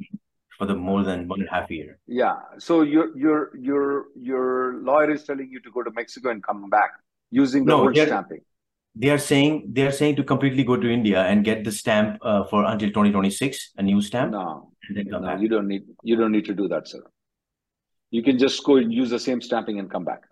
for 0.58 0.66
the 0.66 0.76
more 0.76 1.04
than 1.04 1.28
one 1.28 1.42
and 1.42 1.50
a 1.50 1.54
half 1.54 1.72
year. 1.72 2.00
Yeah. 2.08 2.36
So 2.58 2.82
your 2.82 3.18
your 3.18 3.58
your 3.58 4.06
your 4.20 4.82
lawyer 4.82 5.12
is 5.12 5.24
telling 5.24 5.50
you 5.50 5.60
to 5.62 5.72
go 5.72 5.84
to 5.84 5.92
Mexico 5.92 6.30
and 6.30 6.44
come 6.44 6.70
back 6.70 6.92
using 7.32 7.66
the 7.66 7.72
no, 7.72 7.84
old 7.84 7.96
stamping. 7.96 8.42
They 8.98 9.10
are 9.10 9.18
saying 9.18 9.72
they 9.74 9.86
are 9.86 9.92
saying 9.92 10.16
to 10.18 10.24
completely 10.24 10.64
go 10.64 10.78
to 10.78 10.90
India 10.90 11.24
and 11.24 11.44
get 11.44 11.66
the 11.66 11.72
stamp 11.72 12.20
for 12.50 12.64
until 12.64 12.90
2026, 12.90 13.72
a 13.78 13.84
new 13.84 14.02
stamp. 14.02 14.32
No, 14.32 14.72
no, 14.90 15.38
you 15.38 15.50
don't 15.50 15.68
need 15.68 15.84
you 16.04 16.16
don't 16.16 16.32
need 16.32 16.46
to 16.46 16.54
do 16.54 16.70
that, 16.70 16.88
sir 16.88 17.02
you 18.12 18.24
can 18.24 18.38
just 18.38 18.64
go 18.64 18.78
and 18.78 18.94
use 18.94 19.10
the 19.10 19.20
same 19.20 19.42
stamping 19.42 19.80
and 19.80 19.90
come 19.90 20.06
back. 20.06 20.24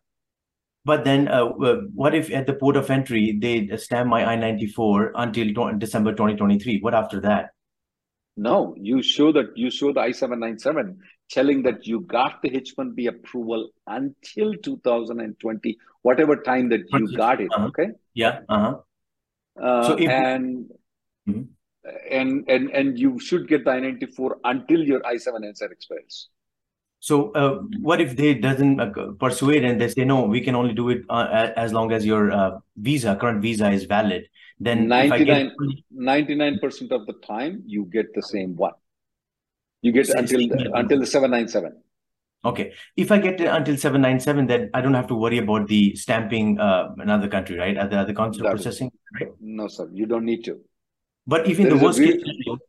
But 0.86 1.04
then, 1.04 1.28
uh, 1.28 1.46
what 1.46 2.14
if 2.14 2.32
at 2.32 2.46
the 2.46 2.54
port 2.54 2.76
of 2.76 2.90
entry 2.90 3.38
they 3.42 3.76
stamp 3.78 4.10
my 4.10 4.26
I 4.26 4.36
ninety 4.36 4.68
four 4.68 5.12
until 5.16 5.54
December 5.78 6.14
twenty 6.14 6.36
twenty 6.36 6.60
three? 6.60 6.80
What 6.82 6.94
after 6.94 7.20
that? 7.22 7.52
No, 8.36 8.76
you 8.78 9.02
show 9.02 9.32
that 9.32 9.56
you 9.56 9.70
show 9.70 9.94
the 9.94 10.02
I 10.02 10.12
seven 10.12 10.40
nine 10.40 10.60
seven, 10.60 11.00
telling 11.30 11.64
that 11.64 11.88
you 11.88 12.02
got 12.02 12.42
the 12.42 12.56
H 12.56 12.74
one 12.76 12.94
B 12.94 13.08
approval 13.08 13.70
until 13.88 14.54
two 14.56 14.78
thousand 14.84 15.20
and 15.22 15.40
twenty, 15.40 15.78
whatever 16.02 16.36
time 16.36 16.70
that 16.70 16.82
you 16.92 17.16
got 17.16 17.40
it. 17.40 17.50
Uh-huh. 17.54 17.68
Okay. 17.68 17.88
Yeah. 18.14 18.40
Uh-huh. 18.50 18.80
Uh, 19.62 19.88
so 19.88 19.98
if, 19.98 20.10
and. 20.10 20.70
Mm-hmm. 21.28 21.44
And 22.10 22.46
and 22.48 22.70
and 22.72 22.98
you 22.98 23.20
should 23.20 23.50
get 23.50 23.66
the 23.66 23.72
I 23.72 23.82
ninety 23.82 24.06
four 24.06 24.38
until 24.46 24.82
your 24.82 25.06
I 25.06 25.18
seven 25.18 25.44
expires. 25.44 26.30
So 27.04 27.32
uh, 27.32 27.56
what 27.82 28.00
if 28.00 28.16
they 28.16 28.34
doesn't 28.34 28.80
uh, 28.80 28.90
persuade 29.20 29.66
and 29.66 29.80
they 29.80 29.90
say 29.90 30.06
no, 30.06 30.24
we 30.24 30.40
can 30.40 30.56
only 30.56 30.74
do 30.74 30.90
it 30.90 31.02
uh, 31.10 31.50
as 31.58 31.74
long 31.74 31.92
as 31.92 32.06
your 32.06 32.32
uh, 32.32 32.60
visa, 32.78 33.18
current 33.18 33.42
visa 33.42 33.70
is 33.72 33.84
valid? 33.84 34.30
Then 34.58 34.88
99 34.88 36.60
percent 36.62 36.94
of 36.94 37.06
the 37.06 37.16
time 37.28 37.62
you 37.66 37.90
get 37.92 38.14
the 38.16 38.22
same 38.22 38.56
one. 38.56 38.72
You 39.82 39.92
get 39.92 40.08
until 40.12 40.48
the, 40.48 40.72
until 40.74 41.02
the 41.02 41.06
seven 41.06 41.32
nine 41.32 41.50
seven. 41.50 41.82
Okay, 42.46 42.72
if 42.96 43.12
I 43.12 43.18
get 43.18 43.42
until 43.42 43.76
seven 43.76 44.00
nine 44.00 44.22
seven, 44.22 44.48
then 44.48 44.70
I 44.74 44.80
don't 44.80 44.94
have 44.94 45.08
to 45.08 45.16
worry 45.16 45.40
about 45.40 45.68
the 45.68 45.98
stamping 45.98 46.58
uh, 46.58 46.96
another 47.00 47.28
country, 47.28 47.58
right? 47.58 47.76
At 47.76 47.90
the 47.90 47.98
other 47.98 48.14
consular 48.14 48.52
processing, 48.52 48.90
right? 49.20 49.28
No, 49.42 49.68
sir, 49.68 49.90
you 49.92 50.06
don't 50.06 50.24
need 50.24 50.46
to. 50.46 50.62
But 51.28 51.50
if 51.50 51.60
in 51.60 51.68
there 51.68 51.78
the 51.78 51.84
worst 51.84 52.00
case 52.00 52.16
scenario, 52.22 52.60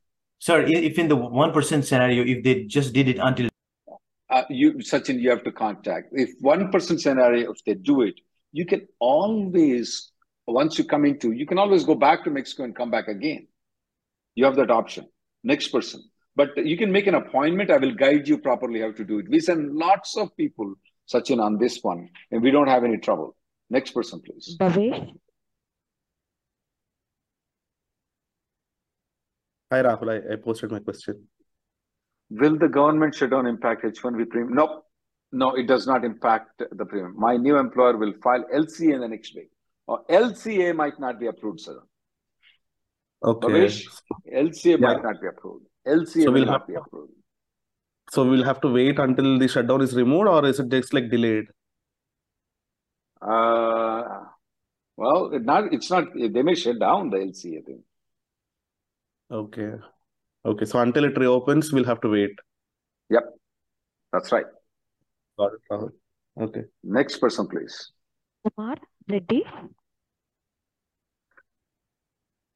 sir, 0.40 0.62
if 0.66 0.98
in 0.98 1.06
the 1.06 1.14
one 1.14 1.52
percent 1.52 1.84
scenario, 1.84 2.24
if 2.24 2.42
they 2.42 2.64
just 2.64 2.92
did 2.92 3.06
it 3.06 3.18
until 3.22 3.48
uh, 4.30 4.42
you 4.50 4.74
Sachin, 4.74 5.20
you 5.20 5.30
have 5.30 5.44
to 5.44 5.52
contact. 5.52 6.08
If 6.12 6.30
one 6.40 6.70
person 6.70 6.98
scenario, 6.98 7.52
if 7.52 7.64
they 7.64 7.74
do 7.74 8.02
it, 8.02 8.14
you 8.52 8.66
can 8.66 8.86
always 9.00 10.12
once 10.46 10.78
you 10.78 10.84
come 10.84 11.04
into, 11.04 11.32
you 11.32 11.46
can 11.46 11.58
always 11.58 11.84
go 11.84 11.94
back 11.94 12.24
to 12.24 12.30
Mexico 12.30 12.64
and 12.64 12.76
come 12.76 12.90
back 12.90 13.08
again. 13.08 13.46
You 14.34 14.44
have 14.44 14.56
that 14.56 14.70
option. 14.70 15.06
Next 15.42 15.68
person. 15.68 16.02
But 16.36 16.56
you 16.56 16.76
can 16.76 16.90
make 16.90 17.06
an 17.06 17.14
appointment. 17.14 17.70
I 17.70 17.76
will 17.78 17.94
guide 17.94 18.26
you 18.26 18.38
properly 18.38 18.80
how 18.80 18.92
to 18.92 19.04
do 19.04 19.20
it. 19.20 19.28
We 19.28 19.40
send 19.40 19.74
lots 19.74 20.16
of 20.16 20.36
people, 20.36 20.74
Sachin, 21.12 21.40
on 21.40 21.58
this 21.58 21.78
one, 21.82 22.08
and 22.30 22.42
we 22.42 22.50
don't 22.50 22.66
have 22.66 22.84
any 22.84 22.98
trouble. 22.98 23.36
Next 23.70 23.92
person, 23.92 24.20
please. 24.20 24.56
Bhavesh. 24.60 25.12
Hi, 29.70 29.82
Rahul. 29.82 30.10
I, 30.10 30.34
I 30.34 30.36
posted 30.36 30.70
my 30.70 30.80
question. 30.80 31.26
Will 32.30 32.58
the 32.58 32.68
government 32.68 33.14
shutdown 33.14 33.46
impact 33.46 33.84
H1B 33.84 34.28
premium? 34.30 34.54
No, 34.54 34.82
no, 35.32 35.54
it 35.54 35.66
does 35.66 35.86
not 35.86 36.04
impact 36.04 36.62
the 36.70 36.84
premium. 36.84 37.14
My 37.16 37.36
new 37.36 37.56
employer 37.58 37.96
will 37.96 38.14
file 38.22 38.44
LCA 38.54 38.94
in 38.94 39.00
the 39.00 39.08
next 39.08 39.34
week. 39.34 39.50
Or 39.86 40.04
LCA 40.06 40.74
might 40.74 40.98
not 40.98 41.20
be 41.20 41.26
approved, 41.26 41.60
sir. 41.60 41.78
Okay. 43.22 43.48
LCA 43.48 44.64
yeah. 44.64 44.76
might 44.76 45.02
not 45.02 45.20
be 45.20 45.28
approved. 45.28 45.66
LCA 45.86 46.24
so 46.24 46.24
will 46.26 46.32
we'll 46.32 46.46
not 46.46 46.66
be 46.66 46.74
approved. 46.74 47.12
So 48.10 48.28
we'll 48.28 48.44
have 48.44 48.60
to 48.62 48.68
wait 48.68 48.98
until 48.98 49.38
the 49.38 49.48
shutdown 49.48 49.80
is 49.80 49.94
removed, 49.94 50.28
or 50.28 50.44
is 50.46 50.60
it 50.60 50.68
just 50.68 50.92
like 50.92 51.10
delayed? 51.10 51.46
Uh, 53.20 54.24
well, 54.96 55.32
it 55.32 55.42
not. 55.42 55.72
It's 55.72 55.90
not. 55.90 56.08
They 56.14 56.42
may 56.42 56.54
shut 56.54 56.78
down 56.78 57.10
the 57.10 57.16
LCA 57.16 57.64
thing. 57.64 57.82
Okay. 59.30 59.72
Okay, 60.46 60.64
so 60.66 60.78
until 60.80 61.04
it 61.04 61.16
reopens, 61.16 61.72
we'll 61.72 61.84
have 61.84 62.00
to 62.02 62.08
wait. 62.08 62.32
Yep, 63.10 63.24
that's 64.12 64.30
right. 64.30 64.44
Got 65.38 65.52
it, 65.54 65.60
Rahul. 65.70 65.90
Okay. 66.40 66.62
Next 66.82 67.18
person, 67.18 67.48
please. 67.48 67.92
Kumar 68.44 68.76
Reddy. 69.08 69.44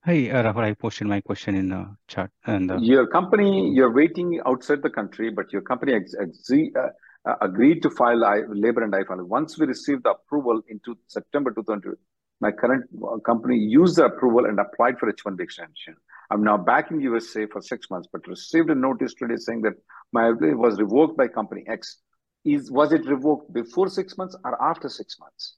Hi, 0.05 0.31
uh, 0.31 0.43
Rahul. 0.43 0.65
I 0.65 0.75
posted 0.75 1.07
my 1.07 1.21
question 1.21 1.55
in 1.55 1.71
the 1.71 1.97
chat. 2.09 2.31
And 2.47 2.71
uh... 2.71 2.77
your 2.79 3.07
company, 3.07 3.71
you're 3.71 3.93
waiting 3.93 4.41
outside 4.47 4.83
the 4.83 4.91
country, 4.91 5.31
but 5.31 5.53
your 5.53 5.63
company 5.63 5.95
ex- 5.95 6.15
ex- 6.21 6.51
uh, 6.51 6.89
uh, 7.25 7.35
agreed 7.41 7.83
to 7.83 7.91
file 7.91 8.25
I, 8.25 8.43
labor 8.49 8.83
and 8.85 8.95
I 8.95 9.05
file. 9.05 9.25
Once 9.25 9.59
we 9.59 9.67
received 9.67 10.05
the 10.05 10.11
approval 10.11 10.61
into 10.69 10.97
September 11.07 11.51
2020, 11.53 11.97
my 12.41 12.53
current 12.53 12.85
uh, 13.03 13.19
company 13.19 13.57
used 13.57 13.97
the 13.97 14.05
approval 14.05 14.45
and 14.45 14.61
applied 14.61 14.99
for 14.99 15.13
H1B 15.13 15.41
extension. 15.41 15.97
I'm 16.31 16.43
now 16.43 16.59
back 16.59 16.91
in 16.91 17.01
USA 17.01 17.47
for 17.47 17.63
six 17.63 17.91
months, 17.91 18.09
but 18.13 18.27
received 18.27 18.71
a 18.71 18.75
notice 18.75 19.15
today 19.15 19.37
saying 19.37 19.63
that 19.63 19.75
my 20.13 20.31
was 20.31 20.79
revoked 20.79 21.17
by 21.17 21.29
company 21.29 21.65
X. 21.67 21.99
Is 22.45 22.71
was 22.71 22.93
it 22.93 23.07
revoked 23.07 23.53
before 23.53 23.89
six 23.89 24.17
months 24.17 24.37
or 24.45 24.63
after 24.63 24.89
six 24.89 25.17
months? 25.19 25.57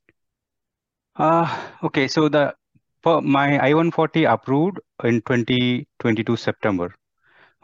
Uh, 1.17 1.63
okay, 1.83 2.09
so 2.09 2.29
the 2.29 2.55
for 3.03 3.21
my 3.21 3.59
I-140 3.65 4.33
approved 4.33 4.79
in 5.05 5.21
2022 5.23 6.37
September. 6.37 6.95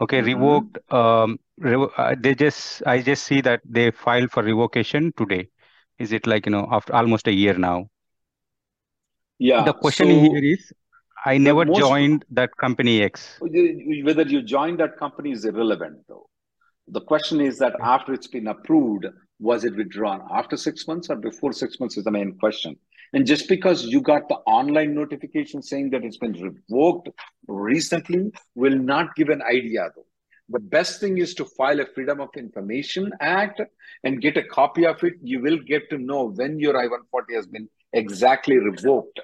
Okay, 0.01 0.19
mm-hmm. 0.19 0.27
revoked. 0.27 0.77
Um, 0.91 1.39
revo- 1.59 1.91
uh, 1.97 2.15
they 2.19 2.35
just 2.35 2.83
I 2.85 3.01
just 3.01 3.23
see 3.23 3.41
that 3.41 3.61
they 3.65 3.91
filed 3.91 4.31
for 4.31 4.43
revocation 4.43 5.13
today. 5.17 5.49
Is 5.97 6.11
it 6.11 6.27
like 6.27 6.45
you 6.45 6.51
know 6.51 6.67
after 6.71 6.93
almost 6.93 7.27
a 7.27 7.33
year 7.33 7.53
now? 7.53 7.89
Yeah. 9.39 9.63
The 9.63 9.73
question 9.73 10.07
so, 10.07 10.21
here 10.21 10.43
is 10.53 10.73
I 11.25 11.37
never 11.37 11.65
most 11.65 11.79
joined 11.79 12.25
that 12.31 12.55
company 12.57 13.01
X. 13.01 13.37
whether 13.39 14.23
you 14.23 14.41
joined 14.41 14.79
that 14.79 14.97
company 14.97 15.31
is 15.31 15.45
irrelevant 15.45 15.99
though. 16.07 16.29
The 16.89 17.01
question 17.01 17.41
is 17.41 17.57
that 17.59 17.75
after 17.81 18.13
it's 18.13 18.27
been 18.27 18.47
approved, 18.47 19.05
was 19.39 19.65
it 19.65 19.75
withdrawn 19.75 20.21
after 20.31 20.57
six 20.57 20.87
months 20.87 21.09
or 21.09 21.15
before 21.15 21.53
six 21.53 21.79
months 21.79 21.97
is 21.97 22.03
the 22.05 22.11
main 22.11 22.37
question. 22.39 22.75
And 23.13 23.25
just 23.25 23.47
because 23.47 23.85
you 23.85 24.01
got 24.01 24.27
the 24.27 24.35
online 24.45 24.93
notification 24.93 25.61
saying 25.61 25.91
that 25.91 26.03
it's 26.03 26.17
been 26.17 26.33
revoked 26.33 27.09
recently 27.47 28.31
will 28.55 28.77
not 28.77 29.15
give 29.15 29.29
an 29.29 29.41
idea 29.41 29.89
though. 29.95 30.05
The 30.49 30.59
best 30.59 31.01
thing 31.01 31.17
is 31.17 31.33
to 31.35 31.45
file 31.45 31.81
a 31.81 31.85
Freedom 31.85 32.21
of 32.21 32.29
Information 32.37 33.11
Act 33.19 33.61
and 34.03 34.21
get 34.21 34.37
a 34.37 34.43
copy 34.43 34.85
of 34.85 35.03
it. 35.03 35.15
You 35.21 35.41
will 35.41 35.57
get 35.57 35.89
to 35.89 35.97
know 35.97 36.29
when 36.29 36.57
your 36.57 36.77
I-140 36.77 37.35
has 37.35 37.47
been 37.47 37.67
exactly 37.91 38.57
revoked. 38.57 39.19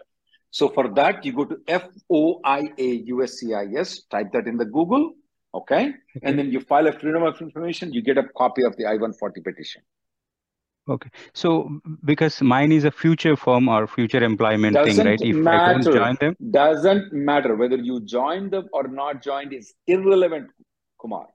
So 0.53 0.69
for 0.69 0.87
that, 0.93 1.25
you 1.25 1.33
go 1.33 1.45
to 1.45 1.57
F-O-I-A-U-S-C-I-S, 1.67 2.03
type 4.11 4.31
that 4.33 4.45
in 4.45 4.55
the 4.57 4.65
Google, 4.65 5.13
okay? 5.51 5.93
And 6.21 6.37
then 6.37 6.51
you 6.51 6.59
file 6.59 6.85
a 6.85 6.91
Freedom 6.91 7.23
of 7.23 7.41
Information, 7.41 7.91
you 7.91 8.03
get 8.03 8.19
a 8.19 8.23
copy 8.37 8.61
of 8.63 8.77
the 8.77 8.85
I-140 8.85 9.43
petition. 9.43 9.81
Okay. 10.87 11.09
So 11.33 11.79
because 12.05 12.39
mine 12.43 12.71
is 12.71 12.83
a 12.83 12.91
future 12.91 13.35
firm 13.35 13.67
or 13.67 13.87
future 13.87 14.23
employment 14.23 14.75
thing, 14.75 14.85
Doesn't 14.85 15.07
right? 15.07 15.19
If 15.21 15.37
I 15.37 15.73
don't 15.73 15.83
matter. 15.85 15.91
join 15.91 16.17
them, 16.19 16.35
Doesn't 16.51 17.11
matter 17.13 17.55
whether 17.55 17.77
you 17.77 18.01
join 18.01 18.51
them 18.51 18.69
or 18.73 18.87
not 18.87 19.23
joined 19.23 19.53
is 19.53 19.73
irrelevant, 19.87 20.51
Kumar. 21.01 21.29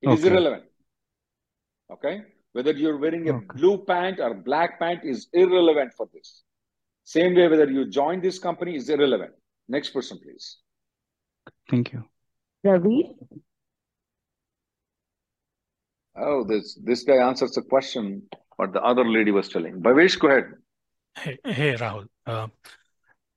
It 0.00 0.10
is 0.10 0.20
Okay. 0.20 0.28
irrelevant. 0.32 0.64
Okay? 1.90 2.22
Whether 2.52 2.70
you're 2.72 2.98
wearing 2.98 3.28
a 3.30 3.40
blue 3.54 3.78
pant 3.84 4.20
or 4.20 4.34
black 4.34 4.78
pant 4.78 5.00
is 5.02 5.26
irrelevant 5.32 5.92
for 5.94 6.06
this. 6.14 6.44
Same 7.06 7.36
way, 7.36 7.46
whether 7.46 7.70
you 7.70 7.88
join 7.88 8.20
this 8.20 8.38
company 8.40 8.74
is 8.74 8.88
irrelevant. 8.88 9.32
Next 9.68 9.90
person, 9.90 10.18
please. 10.22 10.58
thank 11.70 11.92
you. 11.92 12.04
Ravi, 12.64 13.14
Oh, 16.18 16.44
this 16.44 16.74
this 16.82 17.02
guy 17.04 17.16
answers 17.28 17.52
the 17.52 17.62
question 17.62 18.22
what 18.56 18.72
the 18.72 18.82
other 18.82 19.04
lady 19.08 19.30
was 19.30 19.48
telling. 19.48 19.80
Bhavesh, 19.82 20.18
go 20.18 20.28
ahead. 20.28 20.46
Hey, 21.14 21.38
hey 21.44 21.74
Rahul. 21.74 22.06
Uh, 22.26 22.48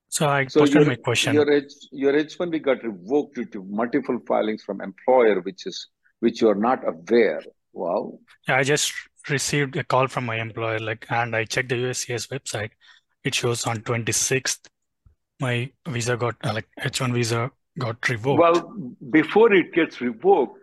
so 0.07 0.27
I 0.27 0.47
So 0.47 0.61
posted 0.61 0.81
your 0.81 0.85
my 0.85 0.95
question. 0.95 1.33
your 1.33 1.51
H 1.51 1.73
your 1.91 2.13
H1B 2.13 2.61
got 2.69 2.83
revoked 2.83 3.35
due 3.35 3.45
to 3.57 3.63
multiple 3.65 4.17
filings 4.27 4.63
from 4.63 4.81
employer, 4.81 5.41
which 5.41 5.67
is 5.67 5.87
which 6.21 6.41
you 6.41 6.49
are 6.49 6.55
not 6.69 6.87
aware. 6.87 7.41
Wow. 7.73 8.17
Yeah, 8.47 8.55
I 8.57 8.63
just 8.63 8.93
received 9.29 9.75
a 9.75 9.83
call 9.83 10.07
from 10.07 10.25
my 10.25 10.39
employer, 10.41 10.79
like, 10.79 11.05
and 11.09 11.35
I 11.35 11.43
checked 11.43 11.69
the 11.69 11.75
USCIS 11.75 12.29
website. 12.29 12.71
It 13.23 13.35
shows 13.35 13.65
on 13.67 13.77
26th, 13.77 14.67
my 15.39 15.71
visa 15.87 16.15
got, 16.17 16.35
uh, 16.43 16.53
like, 16.53 16.67
H1 16.79 17.13
visa 17.13 17.51
got 17.77 18.07
revoked. 18.09 18.39
Well, 18.39 18.73
before 19.11 19.53
it 19.53 19.73
gets 19.73 19.99
revoked, 20.01 20.57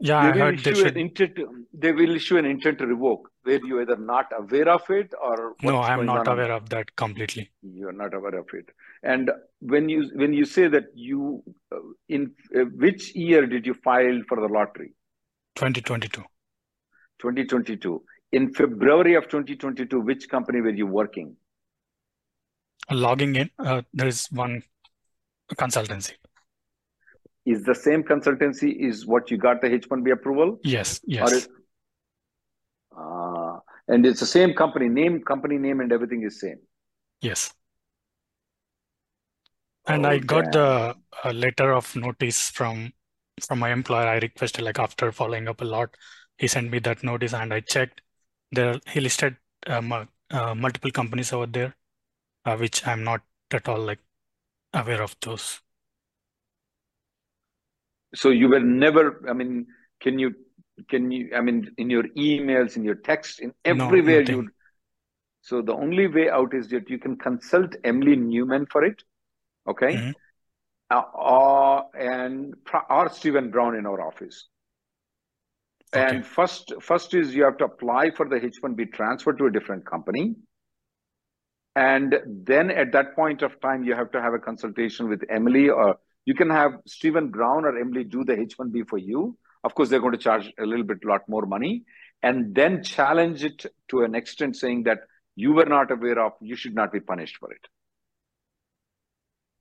Yeah, 0.00 0.22
they 0.22 0.28
I 0.28 0.32
will 0.32 0.40
heard 0.40 0.58
they 0.58 0.70
issue 0.72 0.80
should. 0.82 0.96
an 0.96 0.98
intent. 0.98 1.38
They 1.72 1.92
will 1.92 2.14
issue 2.16 2.36
an 2.38 2.44
intent 2.44 2.78
to 2.78 2.86
revoke, 2.88 3.30
where 3.44 3.60
you 3.64 3.80
either 3.80 3.96
not 3.96 4.26
aware 4.36 4.68
of 4.68 4.88
it 4.90 5.12
or 5.22 5.54
No, 5.62 5.80
I'm 5.80 6.04
not 6.06 6.26
on. 6.26 6.34
aware 6.38 6.52
of 6.52 6.68
that 6.70 6.94
completely. 6.96 7.50
You're 7.62 7.92
not 7.92 8.12
aware 8.14 8.34
of 8.40 8.48
it. 8.52 8.70
And 9.04 9.30
when 9.60 9.88
you 9.88 10.10
when 10.22 10.32
you 10.34 10.44
say 10.44 10.66
that 10.68 10.86
you 10.94 11.44
uh, 11.70 11.78
in 12.08 12.32
uh, 12.56 12.64
which 12.86 13.14
year 13.14 13.46
did 13.46 13.64
you 13.64 13.74
file 13.74 14.20
for 14.28 14.40
the 14.40 14.48
lottery? 14.48 14.92
2022. 15.54 16.22
2022. 17.20 18.02
In 18.32 18.52
February 18.54 19.14
of 19.14 19.28
2022, 19.28 20.00
which 20.00 20.28
company 20.28 20.60
were 20.60 20.70
you 20.82 20.86
working? 20.86 21.36
Logging 22.90 23.36
in, 23.36 23.50
uh, 23.58 23.82
there 23.94 24.08
is 24.08 24.26
one 24.30 24.62
consultancy. 25.54 26.12
Is 27.44 27.62
the 27.64 27.74
same 27.74 28.02
consultancy 28.02 28.74
is 28.88 29.06
what 29.06 29.30
you 29.30 29.36
got 29.36 29.60
the 29.60 29.68
H1B 29.68 30.12
approval? 30.12 30.58
Yes, 30.62 31.00
yes, 31.04 31.32
it, 31.32 31.48
uh, 32.96 33.58
and 33.88 34.06
it's 34.06 34.20
the 34.20 34.26
same 34.26 34.54
company 34.54 34.88
name, 34.88 35.22
company 35.22 35.58
name, 35.58 35.80
and 35.80 35.92
everything 35.92 36.22
is 36.22 36.40
same. 36.40 36.58
yes. 37.20 37.52
And 39.86 40.06
I 40.06 40.18
got 40.18 40.52
the 40.52 40.94
uh, 41.24 41.32
letter 41.32 41.72
of 41.72 41.94
notice 41.96 42.50
from 42.50 42.92
from 43.44 43.58
my 43.58 43.72
employer. 43.72 44.06
I 44.06 44.18
requested, 44.18 44.62
like, 44.64 44.78
after 44.78 45.10
following 45.10 45.48
up 45.48 45.60
a 45.60 45.64
lot, 45.64 45.96
he 46.38 46.46
sent 46.46 46.70
me 46.70 46.78
that 46.80 47.02
notice, 47.02 47.34
and 47.34 47.52
I 47.52 47.60
checked. 47.60 48.00
There, 48.52 48.78
he 48.86 49.00
listed 49.00 49.36
um, 49.66 50.08
multiple 50.30 50.90
companies 50.90 51.32
over 51.32 51.46
there, 51.46 51.74
uh, 52.44 52.56
which 52.56 52.86
I'm 52.86 53.04
not 53.04 53.22
at 53.52 53.68
all 53.68 53.80
like 53.80 54.00
aware 54.72 55.02
of 55.02 55.16
those. 55.20 55.60
So 58.14 58.30
you 58.30 58.48
were 58.48 58.60
never, 58.60 59.24
I 59.28 59.32
mean, 59.32 59.66
can 60.00 60.18
you, 60.18 60.34
can 60.88 61.10
you, 61.10 61.30
I 61.34 61.40
mean, 61.40 61.70
in 61.78 61.90
your 61.90 62.04
emails, 62.16 62.76
in 62.76 62.84
your 62.84 62.96
text, 62.96 63.40
in 63.40 63.52
everywhere 63.64 64.20
nothing. 64.20 64.36
you, 64.36 64.50
so 65.40 65.62
the 65.62 65.74
only 65.74 66.06
way 66.06 66.30
out 66.30 66.54
is 66.54 66.68
that 66.68 66.90
you 66.90 66.98
can 66.98 67.16
consult 67.16 67.74
Emily 67.84 68.16
Neumann 68.16 68.66
for 68.66 68.84
it, 68.84 69.02
okay? 69.68 69.96
Mhm. 69.96 70.14
Uh, 70.90 71.02
or, 71.14 71.86
and, 71.98 72.54
or 72.90 73.08
Stephen 73.08 73.50
Brown 73.50 73.76
in 73.76 73.86
our 73.86 74.06
office. 74.06 74.48
And 75.94 76.24
first, 76.26 76.72
first 76.80 77.14
is 77.14 77.34
you 77.34 77.44
have 77.44 77.56
to 77.58 77.64
apply 77.64 78.10
for 78.10 78.28
the 78.28 78.36
H1B 78.36 78.92
transfer 78.92 79.32
to 79.32 79.46
a 79.46 79.50
different 79.50 79.86
company. 79.86 80.34
And 81.74 82.16
then 82.26 82.70
at 82.70 82.92
that 82.92 83.14
point 83.14 83.42
of 83.42 83.60
time, 83.60 83.84
you 83.84 83.94
have 83.94 84.10
to 84.12 84.20
have 84.20 84.34
a 84.34 84.38
consultation 84.38 85.08
with 85.08 85.22
Emily, 85.30 85.70
or 85.70 85.98
you 86.26 86.34
can 86.34 86.50
have 86.50 86.72
Stephen 86.86 87.30
Brown 87.30 87.64
or 87.64 87.78
Emily 87.78 88.04
do 88.04 88.24
the 88.24 88.38
H1B 88.38 88.82
for 88.84 88.98
you. 88.98 89.38
Of 89.64 89.74
course, 89.74 89.88
they're 89.88 90.00
going 90.00 90.12
to 90.12 90.18
charge 90.18 90.52
a 90.58 90.66
little 90.66 90.84
bit, 90.84 91.04
lot 91.04 91.22
more 91.28 91.46
money, 91.46 91.84
and 92.22 92.54
then 92.54 92.82
challenge 92.82 93.44
it 93.44 93.64
to 93.88 94.02
an 94.02 94.14
extent 94.14 94.56
saying 94.56 94.82
that 94.84 95.00
you 95.34 95.52
were 95.52 95.64
not 95.66 95.90
aware 95.90 96.18
of, 96.20 96.32
you 96.40 96.56
should 96.56 96.74
not 96.74 96.92
be 96.92 97.00
punished 97.00 97.36
for 97.38 97.50
it. 97.52 97.66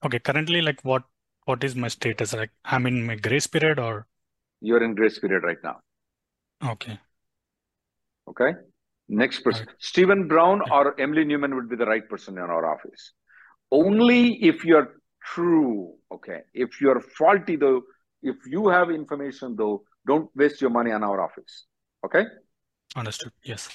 Okay, 0.04 0.20
currently, 0.20 0.62
like, 0.62 0.82
what 0.84 1.04
what 1.46 1.64
is 1.64 1.76
my 1.76 1.88
status? 1.88 2.34
Like, 2.34 2.52
I'm 2.66 2.86
in 2.86 3.04
my 3.06 3.16
grace 3.16 3.48
period, 3.48 3.80
or 3.80 4.08
You're 4.62 4.82
in 4.84 4.96
grace 4.96 5.20
period 5.20 5.44
right 5.44 5.62
now. 5.64 5.82
okay, 6.64 7.00
Okay. 8.28 8.54
Next 9.12 9.42
person. 9.42 9.68
Stephen 9.78 10.30
Brown 10.30 10.62
or 10.72 10.98
Emily 10.98 11.26
Neumann 11.26 11.54
would 11.56 11.70
be 11.70 11.76
the 11.76 11.86
right 11.86 12.08
person 12.08 12.38
in 12.38 12.44
our 12.44 12.66
office. 12.66 13.12
Only 13.70 14.42
if 14.42 14.64
you're 14.64 15.02
true, 15.22 15.96
okay. 16.14 16.40
If 16.54 16.80
you're 16.80 17.02
faulty, 17.02 17.58
though, 17.58 17.82
if 18.24 18.38
you 18.48 18.70
have 18.70 18.90
information, 18.90 19.58
though, 19.58 19.84
don't 20.08 20.30
waste 20.34 20.62
your 20.62 20.70
money 20.70 20.94
on 20.94 21.04
our 21.04 21.20
office. 21.20 21.66
Okay. 22.06 22.24
understood. 22.96 23.34
Yes. 23.44 23.68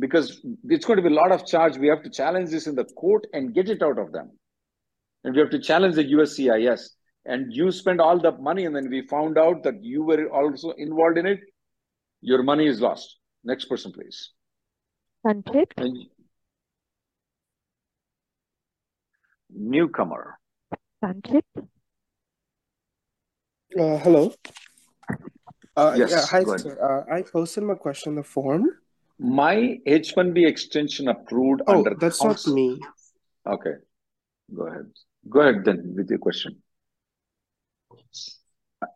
Because 0.00 0.44
it's 0.64 0.84
going 0.84 0.96
to 0.96 1.08
be 1.08 1.14
a 1.14 1.16
lot 1.16 1.30
of 1.30 1.46
charge. 1.46 1.76
We 1.76 1.86
have 1.86 2.02
to 2.02 2.10
challenge 2.10 2.50
this 2.50 2.66
in 2.66 2.74
the 2.74 2.84
court 2.84 3.28
and 3.32 3.54
get 3.54 3.68
it 3.68 3.80
out 3.80 3.98
of 3.98 4.10
them. 4.10 4.32
And 5.22 5.36
we 5.36 5.40
have 5.40 5.50
to 5.50 5.60
challenge 5.60 5.94
the 5.94 6.04
USCIS. 6.04 6.80
And 7.26 7.52
you 7.52 7.70
spend 7.70 8.00
all 8.00 8.18
the 8.18 8.32
money, 8.32 8.64
and 8.64 8.74
then 8.74 8.90
we 8.90 9.06
found 9.06 9.38
out 9.38 9.62
that 9.62 9.84
you 9.84 10.02
were 10.02 10.28
also 10.30 10.72
involved 10.72 11.16
in 11.16 11.26
it. 11.26 11.38
Your 12.22 12.42
money 12.42 12.66
is 12.66 12.80
lost. 12.80 13.18
Next 13.44 13.66
person, 13.66 13.92
please. 13.92 14.32
Sanchit, 15.26 15.72
And 15.76 16.06
newcomer. 19.50 20.38
Sanchit, 21.02 21.42
Uh, 23.78 23.98
hello. 23.98 24.32
Uh, 25.76 25.94
Yes, 25.96 26.10
yeah, 26.10 26.24
hi, 26.26 26.42
go 26.42 26.50
ahead. 26.54 26.60
sir. 26.60 26.76
Uh, 27.08 27.14
I 27.14 27.22
posted 27.22 27.64
my 27.64 27.74
question 27.74 28.10
in 28.12 28.16
the 28.16 28.22
form. 28.22 28.64
My 29.18 29.78
H1B 29.86 30.46
extension 30.46 31.08
approved 31.08 31.62
Oh, 31.66 31.78
under 31.78 31.94
that's 31.94 32.22
not 32.22 32.30
council. 32.36 32.54
me. 32.54 32.80
Okay, 33.46 33.74
go 34.54 34.62
ahead. 34.66 34.86
Go 35.28 35.40
ahead 35.40 35.64
then 35.64 35.94
with 35.96 36.08
your 36.10 36.18
question. 36.18 36.62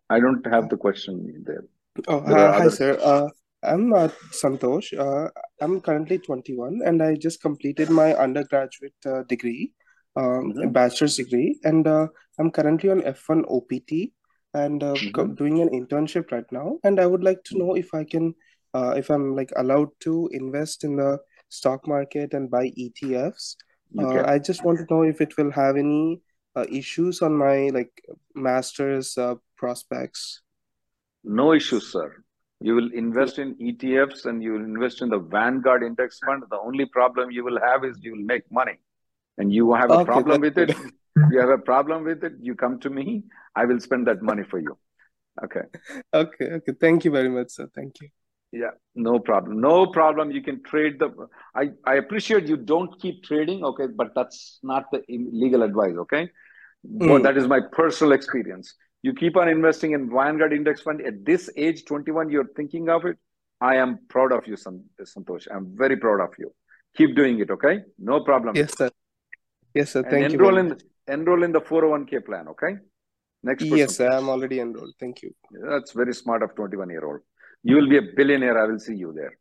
I 0.09 0.21
don't 0.21 0.47
have 0.47 0.69
the 0.69 0.77
question 0.77 1.43
there. 1.47 1.65
Oh, 2.09 2.21
There 2.21 2.37
hi, 2.39 2.45
are 2.47 2.53
hi, 2.53 2.61
other. 2.67 2.71
sir. 2.71 2.99
Uh, 3.03 3.29
I'm 3.63 3.93
uh, 3.93 4.09
Santosh. 4.31 4.93
Uh, 4.99 5.31
I'm 5.61 5.81
currently 5.81 6.19
21 6.19 6.81
and 6.85 7.03
I 7.03 7.15
just 7.15 7.41
completed 7.41 7.91
my 7.91 8.15
undergraduate 8.15 8.95
uh, 9.07 9.23
degree, 9.29 9.73
um, 10.17 10.53
a 10.63 10.67
bachelor's 10.67 11.17
degree, 11.17 11.59
and 11.65 11.87
uh, 11.87 12.09
I'm 12.39 12.51
currently 12.51 12.91
on 12.91 13.03
F1 13.03 13.45
OPT 13.49 14.13
and 14.55 14.83
uh, 14.83 14.95
Mhm. 14.95 15.37
doing 15.37 15.61
an 15.61 15.69
internship 15.71 16.33
right 16.33 16.51
now. 16.51 16.79
And 16.85 17.01
I 17.01 17.07
would 17.07 17.23
like 17.23 17.43
to 17.45 17.59
know 17.59 17.75
if 17.75 17.95
I 17.95 18.05
can, 18.05 18.35
uh, 18.75 18.95
if 18.97 19.11
I'm 19.11 19.37
like 19.37 19.53
allowed 19.57 19.89
to 20.01 20.29
invest 20.33 20.85
in 20.85 20.97
the 20.97 21.21
stock 21.49 21.87
market 21.87 22.35
and 22.35 22.51
buy 22.51 22.73
ETFs. 22.77 23.57
Uh. 23.99 24.23
I 24.27 24.39
just 24.39 24.65
want 24.65 24.79
to 24.79 24.87
know 24.91 25.03
if 25.03 25.21
it 25.21 25.37
will 25.37 25.51
have 25.53 25.77
any 25.77 26.21
uh, 26.57 26.67
issues 26.71 27.23
on 27.23 27.37
my 27.37 27.69
like 27.69 27.93
master's 28.35 29.17
uh, 29.17 29.37
prospects. 29.57 30.43
No 31.25 31.53
issues, 31.53 31.93
sir. 31.93 32.25
You 32.63 32.75
will 32.77 32.91
invest 32.93 33.39
in 33.39 33.55
ETFs 33.57 34.25
and 34.27 34.43
you 34.43 34.53
will 34.55 34.65
invest 34.65 35.03
in 35.03 35.11
the 35.11 35.19
Vanguard 35.19 35.83
index 35.83 36.21
fund. 36.27 36.45
The 36.51 36.59
only 36.61 36.87
problem 36.87 37.31
you 37.31 37.45
will 37.45 37.61
have 37.61 37.85
is 37.85 37.99
you 38.03 38.13
will 38.17 38.29
make 38.35 38.51
money. 38.63 38.79
and 39.43 39.53
you 39.57 39.67
have 39.81 39.93
a 39.95 39.99
Okay, 39.99 40.05
problem 40.09 40.41
with 40.45 40.59
it, 40.63 40.71
you 41.33 41.39
have 41.45 41.51
a 41.55 41.59
problem 41.71 42.05
with 42.09 42.25
it, 42.29 42.35
you 42.49 42.55
come 42.63 42.75
to 42.85 42.91
me. 42.99 43.07
I 43.61 43.65
will 43.71 43.81
spend 43.87 44.07
that 44.11 44.23
money 44.31 44.45
for 44.53 44.61
you. 44.67 44.75
Okay. 45.47 45.65
Okay, 46.15 46.47
okay. 46.59 46.73
Thank 46.81 47.05
you 47.05 47.11
very 47.11 47.29
much, 47.29 47.51
sir. 47.51 47.69
Thank 47.75 48.01
you. 48.01 48.09
Yeah, 48.53 48.73
no 48.95 49.19
problem. 49.19 49.61
No 49.61 49.87
problem. 49.87 50.31
You 50.31 50.43
can 50.43 50.63
trade 50.63 50.99
the. 50.99 51.09
I 51.55 51.71
I 51.87 51.95
appreciate 51.95 52.47
you 52.47 52.57
don't 52.59 53.01
keep 53.01 53.23
trading, 53.25 53.65
okay, 53.65 53.87
but 53.87 54.15
that's 54.15 54.59
not 54.63 54.91
the 54.93 55.03
legal 55.09 55.63
advice, 55.63 55.97
okay? 56.05 56.31
Well, 56.85 57.21
Mm. 57.21 57.23
that 57.23 57.37
is 57.39 57.49
my 57.49 57.61
personal 57.73 58.13
experience. 58.13 58.75
You 59.03 59.13
keep 59.15 59.37
on 59.37 59.49
investing 59.49 59.93
in 59.93 60.09
Vanguard 60.11 60.53
Index 60.53 60.81
Fund 60.81 61.01
at 61.03 61.25
this 61.25 61.51
age, 61.57 61.85
21, 61.85 62.31
you're 62.31 62.47
thinking 62.57 62.89
of 62.89 63.05
it. 63.05 63.17
I 63.61 63.77
am 63.77 63.99
proud 64.09 64.33
of 64.33 64.47
you, 64.47 64.57
San- 64.57 64.85
Santosh. 65.01 65.47
I'm 65.55 65.77
very 65.77 65.97
proud 65.97 66.21
of 66.21 66.31
you. 66.39 66.55
Keep 66.97 67.17
doing 67.17 67.41
it, 67.41 67.51
okay? 67.51 67.81
No 67.99 68.23
problem. 68.23 68.55
Yes, 68.55 68.77
sir. 68.77 68.91
Yes, 69.75 69.91
sir. 69.93 70.01
And 70.01 70.11
Thank 70.11 70.33
you 70.33 70.39
enroll 70.39 70.53
very 70.53 70.61
in 70.63 70.69
much. 70.71 70.83
enroll 71.09 71.43
in 71.43 71.53
the 71.53 71.61
401k 71.61 72.25
plan, 72.25 72.49
okay? 72.49 72.77
Next 73.43 73.65
person, 73.65 73.79
Yes, 73.79 73.97
sir. 73.97 74.09
I'm 74.09 74.29
already 74.29 74.61
enrolled. 74.61 74.95
Thank 75.01 75.23
you. 75.23 75.35
That's 75.51 75.93
very 75.93 76.15
smart 76.15 76.43
of 76.45 76.55
21 76.55 76.91
year 76.91 77.05
old. 77.05 77.21
You 77.65 77.77
will 77.77 77.89
be 77.89 77.99
a 77.99 78.03
billionaire. 78.03 78.59
I 78.63 78.67
will 78.67 78.79
see 78.79 78.95
you 78.95 79.13
there 79.13 79.37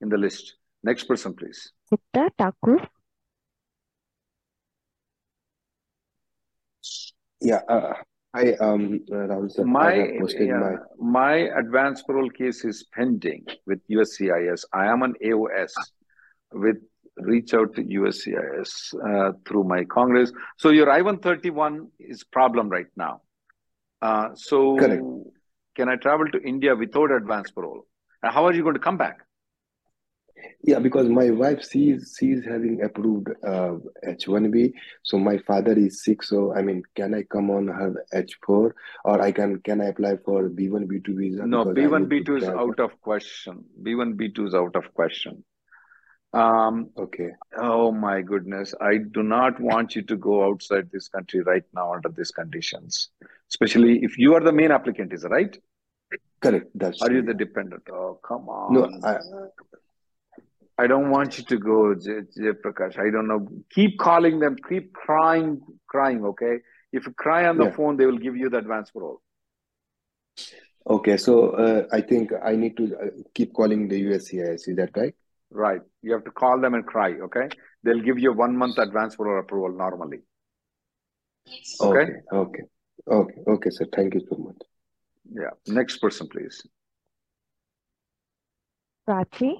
in 0.00 0.08
the 0.08 0.16
list. 0.16 0.54
Next 0.82 1.04
person, 1.04 1.34
please. 1.34 1.72
Gupta 1.90 2.30
Thakur. 2.38 2.88
Yeah, 7.40 7.60
uh, 7.68 7.94
I 8.34 8.52
um 8.54 9.00
uh, 9.10 9.14
Rahul 9.14 9.50
sir, 9.50 9.64
My 9.64 9.94
yeah, 9.94 10.58
my 10.58 10.76
my 10.98 11.34
advance 11.58 12.02
parole 12.02 12.30
case 12.30 12.64
is 12.64 12.84
pending 12.94 13.44
with 13.66 13.80
USCIS. 13.88 14.64
I 14.72 14.86
am 14.86 15.02
an 15.02 15.14
AOS 15.22 15.72
with 16.52 16.76
reach 17.18 17.52
out 17.52 17.74
to 17.74 17.82
USCIS 17.82 18.94
uh, 18.94 19.32
through 19.46 19.64
my 19.64 19.84
Congress. 19.84 20.32
So 20.56 20.70
your 20.70 20.90
I-131 20.90 21.88
is 21.98 22.24
problem 22.24 22.70
right 22.70 22.86
now. 22.96 23.20
Uh, 24.00 24.30
so 24.34 24.76
correct. 24.76 25.02
can 25.76 25.90
I 25.90 25.96
travel 25.96 26.26
to 26.32 26.40
India 26.42 26.74
without 26.74 27.12
advance 27.12 27.50
parole? 27.50 27.86
And 28.22 28.32
how 28.32 28.46
are 28.46 28.54
you 28.54 28.62
going 28.62 28.74
to 28.74 28.80
come 28.80 28.96
back? 28.96 29.18
Yeah, 30.64 30.78
because 30.78 31.08
my 31.08 31.30
wife 31.30 31.64
she's 31.68 32.16
she's 32.18 32.44
having 32.44 32.82
approved 32.82 33.28
uh 33.46 33.76
H1B, 34.06 34.72
so 35.02 35.18
my 35.18 35.38
father 35.38 35.72
is 35.72 36.02
sick. 36.04 36.22
So 36.22 36.54
I 36.54 36.62
mean, 36.62 36.82
can 36.94 37.14
I 37.14 37.22
come 37.24 37.50
on 37.50 37.68
her 37.68 37.94
H4 38.14 38.72
or 39.04 39.20
I 39.20 39.32
can 39.32 39.60
can 39.60 39.80
I 39.80 39.86
apply 39.86 40.18
for 40.24 40.48
B1 40.48 40.86
B2 40.86 41.16
visa 41.16 41.46
No, 41.46 41.64
because 41.64 41.92
I 41.92 41.96
B1, 41.96 42.06
B2 42.12 42.38
is 42.42 42.44
out 42.48 42.80
of 42.80 43.00
question. 43.00 43.64
B1, 43.82 44.14
B2 44.14 44.48
is 44.48 44.54
out 44.54 44.76
of 44.76 44.92
question. 44.94 45.44
Um, 46.34 46.90
Okay. 46.96 47.30
oh 47.58 47.92
my 47.92 48.22
goodness. 48.22 48.74
I 48.80 48.98
do 48.98 49.22
not 49.22 49.60
want 49.60 49.94
you 49.94 50.02
to 50.02 50.16
go 50.16 50.44
outside 50.44 50.88
this 50.90 51.08
country 51.08 51.40
right 51.42 51.64
now 51.74 51.92
under 51.92 52.08
these 52.08 52.30
conditions, 52.30 53.10
especially 53.50 53.98
if 54.02 54.16
you 54.16 54.34
are 54.34 54.40
the 54.40 54.52
main 54.52 54.70
applicant, 54.70 55.12
is 55.12 55.24
it 55.24 55.28
right? 55.30 55.58
Correct. 56.40 56.66
That's 56.74 57.02
Are 57.02 57.12
you 57.12 57.22
the 57.22 57.34
dependent? 57.34 57.82
Oh, 57.90 58.18
come 58.26 58.46
No, 58.46 58.84
on. 58.84 59.04
I 59.04 59.18
I 60.78 60.86
don't 60.86 61.10
want 61.10 61.38
you 61.38 61.44
to 61.44 61.58
go, 61.58 61.94
Jay, 61.94 62.20
Jay 62.34 62.52
Prakash. 62.52 62.98
I 62.98 63.10
don't 63.10 63.28
know. 63.28 63.46
Keep 63.70 63.98
calling 63.98 64.40
them, 64.40 64.56
keep 64.68 64.92
crying, 64.92 65.60
crying, 65.86 66.24
okay? 66.24 66.58
If 66.92 67.06
you 67.06 67.12
cry 67.12 67.46
on 67.46 67.58
the 67.58 67.64
yeah. 67.64 67.72
phone, 67.72 67.96
they 67.96 68.06
will 68.06 68.18
give 68.18 68.36
you 68.36 68.48
the 68.48 68.58
advance 68.58 68.90
parole. 68.90 69.20
Okay, 70.86 71.16
so 71.16 71.50
uh, 71.50 71.86
I 71.92 72.00
think 72.00 72.32
I 72.44 72.56
need 72.56 72.76
to 72.78 72.96
uh, 72.96 73.06
keep 73.34 73.52
calling 73.52 73.88
the 73.88 74.02
USCIS. 74.02 74.68
Is 74.68 74.76
that 74.76 74.90
right? 74.96 75.14
Right. 75.50 75.80
You 76.02 76.12
have 76.12 76.24
to 76.24 76.30
call 76.30 76.60
them 76.60 76.74
and 76.74 76.86
cry, 76.86 77.12
okay? 77.12 77.48
They'll 77.84 78.00
give 78.00 78.18
you 78.18 78.32
one 78.32 78.56
month 78.56 78.78
advance 78.78 79.16
parole 79.16 79.40
approval 79.40 79.76
normally. 79.76 80.20
Okay? 81.80 82.00
Okay, 82.00 82.12
okay, 82.32 82.62
okay, 83.06 83.40
okay, 83.46 83.70
sir. 83.70 83.86
Thank 83.94 84.14
you 84.14 84.22
so 84.28 84.36
much. 84.38 84.56
Yeah. 85.32 85.50
Next 85.66 85.98
person, 85.98 86.28
please. 86.28 86.62
Prachi. 89.08 89.54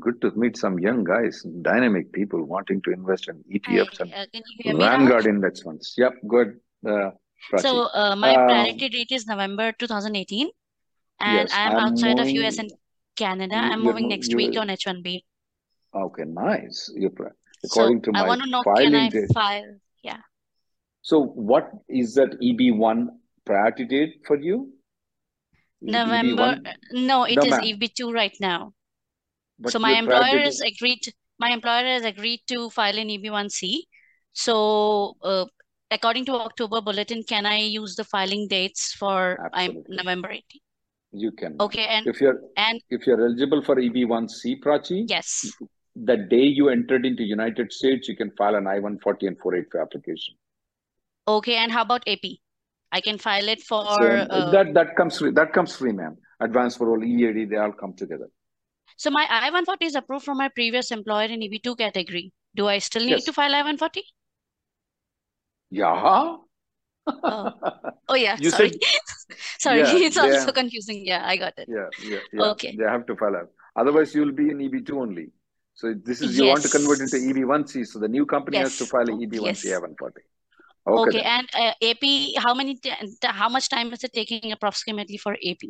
Good 0.00 0.20
to 0.22 0.30
meet 0.32 0.56
some 0.56 0.78
young 0.78 1.04
guys, 1.04 1.42
dynamic 1.60 2.12
people 2.12 2.42
wanting 2.44 2.80
to 2.82 2.92
invest 2.92 3.28
in 3.28 3.44
Hi, 3.44 3.58
ETFs 3.58 4.00
and 4.00 4.12
uh, 4.12 4.24
can 4.32 4.42
you 4.48 4.56
hear 4.64 4.74
me, 4.74 4.80
Rahul? 4.84 4.88
Vanguard 4.88 5.26
index 5.26 5.60
funds. 5.60 5.94
Yep, 5.98 6.14
good. 6.26 6.60
Uh, 6.86 7.10
So 7.58 7.88
uh, 7.92 8.16
my 8.16 8.30
Um, 8.36 8.46
priority 8.46 8.88
date 8.88 9.12
is 9.12 9.26
November 9.26 9.72
2018, 9.72 10.48
and 11.20 11.34
yes, 11.34 11.52
I 11.52 11.62
am 11.66 11.76
I'm 11.76 11.84
outside 11.92 12.18
of 12.18 12.28
US 12.30 12.58
and 12.58 12.72
Canada. 13.16 13.56
I'm 13.56 13.82
moving 13.82 14.04
mo- 14.04 14.14
next 14.16 14.34
week 14.34 14.56
on 14.56 14.68
H1B. 14.68 15.24
Okay, 15.94 16.24
nice. 16.24 16.90
You're 16.96 17.10
pri- 17.10 17.36
So 17.64 17.66
according 17.66 18.02
to 18.02 18.12
I 18.14 18.22
my 18.22 18.28
want 18.28 18.42
to 18.44 18.48
know, 18.48 18.62
can 18.62 18.94
I 18.94 19.08
date. 19.10 19.32
file? 19.34 19.72
Yeah. 20.02 20.22
So, 21.02 21.20
what 21.50 21.70
is 21.88 22.14
that 22.14 22.38
EB1 22.40 23.08
priority 23.44 23.84
date 23.84 24.20
for 24.26 24.38
you? 24.40 24.72
November, 25.82 26.56
EB1? 26.56 27.06
no, 27.10 27.24
it 27.24 27.36
No, 27.36 27.42
is. 27.42 27.52
EB2 27.72 28.14
right 28.14 28.36
now. 28.40 28.72
But 29.62 29.72
So 29.72 29.78
my 29.78 29.92
employer 29.92 30.38
date. 30.44 30.60
agreed, 30.66 31.12
my 31.38 31.50
employer 31.50 31.84
has 31.84 32.04
agreed 32.04 32.40
to 32.48 32.70
file 32.70 32.98
an 32.98 33.08
EB1C. 33.08 33.78
So 34.32 35.16
uh, 35.22 35.44
according 35.90 36.24
to 36.26 36.34
October 36.34 36.80
bulletin, 36.80 37.22
can 37.22 37.46
I 37.46 37.58
use 37.58 37.94
the 37.96 38.04
filing 38.04 38.48
dates 38.48 38.92
for 38.94 39.50
I'm 39.52 39.82
November 39.88 40.30
18? 40.30 40.42
You 41.14 41.30
can. 41.32 41.56
Okay, 41.60 41.84
and 41.84 42.06
If 42.06 42.20
you're 42.22 42.40
and 42.56 42.80
if 42.88 43.06
you're 43.06 43.20
eligible 43.20 43.62
for 43.62 43.76
EB1C, 43.76 44.60
Prachi, 44.64 45.04
yes. 45.08 45.52
the 45.94 46.16
day 46.16 46.44
you 46.58 46.70
entered 46.70 47.04
into 47.04 47.22
United 47.22 47.70
States, 47.72 48.08
you 48.08 48.16
can 48.16 48.30
file 48.38 48.54
an 48.54 48.66
I-140 48.66 49.26
and 49.28 49.38
485 49.38 49.82
application. 49.82 50.34
Okay, 51.28 51.56
and 51.56 51.70
how 51.70 51.82
about 51.82 52.02
AP? 52.08 52.24
I 52.90 53.00
can 53.02 53.18
file 53.18 53.48
it 53.48 53.60
for 53.62 53.84
Same. 54.00 54.26
uh, 54.30 54.50
That 54.50 54.72
that 54.74 54.96
comes 54.96 55.18
free. 55.18 55.32
That 55.32 55.52
comes 55.52 55.76
free, 55.76 55.92
ma'am. 55.92 56.16
Advance 56.40 56.78
parole, 56.78 57.04
EAD, 57.04 57.50
they 57.50 57.56
all 57.56 57.72
come 57.72 57.92
together. 57.94 58.28
So 59.02 59.10
my 59.10 59.26
I-140 59.28 59.86
is 59.90 59.96
approved 59.96 60.24
from 60.24 60.38
my 60.38 60.48
previous 60.48 60.92
employer 60.92 61.24
in 61.24 61.40
EB2 61.40 61.76
category. 61.76 62.32
Do 62.54 62.68
I 62.68 62.78
still 62.78 63.04
need 63.04 63.18
Yes. 63.18 63.24
to 63.24 63.32
file 63.32 63.52
I-140? 63.52 64.02
Yeah. 65.70 65.92
Oh, 65.96 66.44
oh 68.08 68.14
yeah, 68.14 68.36
You 68.38 68.50
sorry. 68.50 68.70
said, 68.70 68.78
Sorry, 69.58 69.80
yeah, 69.80 70.06
it's 70.06 70.16
also 70.16 70.52
confusing. 70.52 71.04
Yeah, 71.04 71.22
I 71.26 71.36
got 71.36 71.54
it. 71.58 71.68
yeah, 71.68 71.88
yeah, 72.04 72.18
yeah. 72.32 72.50
Okay. 72.52 72.76
They 72.76 72.84
have 72.84 73.06
to 73.06 73.16
file 73.16 73.36
out. 73.36 73.50
Otherwise, 73.74 74.14
you'll 74.14 74.36
be 74.42 74.50
in 74.50 74.58
EB2 74.58 74.92
only. 74.92 75.30
So 75.74 75.94
this 75.94 76.20
is 76.20 76.36
you 76.38 76.46
want 76.46 76.62
to 76.62 76.68
convert 76.68 77.00
into 77.00 77.18
Yes. 77.18 77.34
EB1C. 77.34 77.86
So 77.88 77.98
the 77.98 78.08
new 78.08 78.26
company 78.26 78.58
has 78.58 78.76
to 78.78 78.86
file 78.86 79.08
a 79.08 79.12
Oh, 79.12 79.18
EB1C 79.18 79.64
yes. 79.64 79.66
I-140. 79.66 80.22
Okay 80.84 81.10
Okay, 81.10 81.22
and 81.22 81.48
uh, 81.54 81.72
AP, 81.90 82.04
how 82.44 82.54
many, 82.54 82.78
how 83.22 83.48
much 83.48 83.68
time 83.68 83.92
is 83.92 84.02
it 84.02 84.12
taking 84.12 84.50
approximately 84.52 85.16
for 85.16 85.34
AP? 85.34 85.62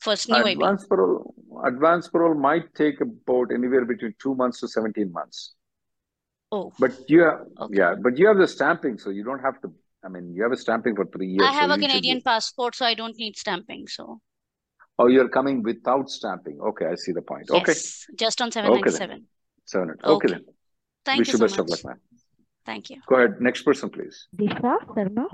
First 0.00 0.28
new 0.28 0.44
AP. 0.44 0.58
Parole, 0.88 1.34
advance 1.64 2.08
parole 2.08 2.34
might 2.34 2.74
take 2.74 3.00
about 3.00 3.52
anywhere 3.52 3.84
between 3.84 4.14
two 4.20 4.34
months 4.34 4.60
to 4.60 4.68
17 4.68 5.12
months. 5.12 5.54
Oh, 6.52 6.72
But 6.78 6.92
you 7.08 7.22
have, 7.24 7.40
okay. 7.60 7.76
yeah, 7.76 7.94
but 8.00 8.16
you 8.18 8.28
have 8.28 8.38
the 8.38 8.46
stamping, 8.46 8.98
so 8.98 9.10
you 9.10 9.24
don't 9.24 9.40
have 9.40 9.60
to. 9.62 9.72
I 10.04 10.08
mean, 10.08 10.32
you 10.34 10.42
have 10.44 10.52
a 10.52 10.56
stamping 10.56 10.94
for 10.94 11.04
three 11.06 11.26
I 11.26 11.30
years, 11.30 11.54
so 11.54 11.60
have 11.60 11.70
a 11.70 11.78
Canadian 11.78 12.18
be. 12.18 12.22
passport, 12.22 12.76
so 12.76 12.86
I 12.86 12.94
don't 12.94 13.16
need 13.16 13.36
stamping. 13.36 13.88
So 13.88 14.20
Oh, 14.98 15.08
you're 15.08 15.28
coming 15.28 15.62
without 15.62 16.08
stamping. 16.08 16.58
Okay, 16.60 16.86
I 16.86 16.94
see 16.94 17.12
the 17.12 17.22
point. 17.22 17.50
Okay, 17.50 17.74
just 18.14 18.40
on 18.40 18.48
okay 18.48 18.90
then. 18.90 18.92
797. 18.92 19.26
Seven. 19.66 19.90
Okay 19.90 20.12
Okay. 20.12 20.28
then. 20.28 20.44
Thank 21.04 21.18
Wish 21.18 21.28
you 21.28 21.32
you 21.32 21.38
so 21.38 21.44
best 21.44 21.58
of 21.58 21.68
luck, 21.68 21.84
much. 21.84 21.84
man. 21.84 22.00
Thank 22.64 22.90
you. 22.90 23.00
Go 23.06 23.16
ahead. 23.16 23.40
Next 23.40 23.62
person, 23.62 23.90
please. 23.90 24.28
Disha 24.34 24.78
Sharma. 24.86 25.26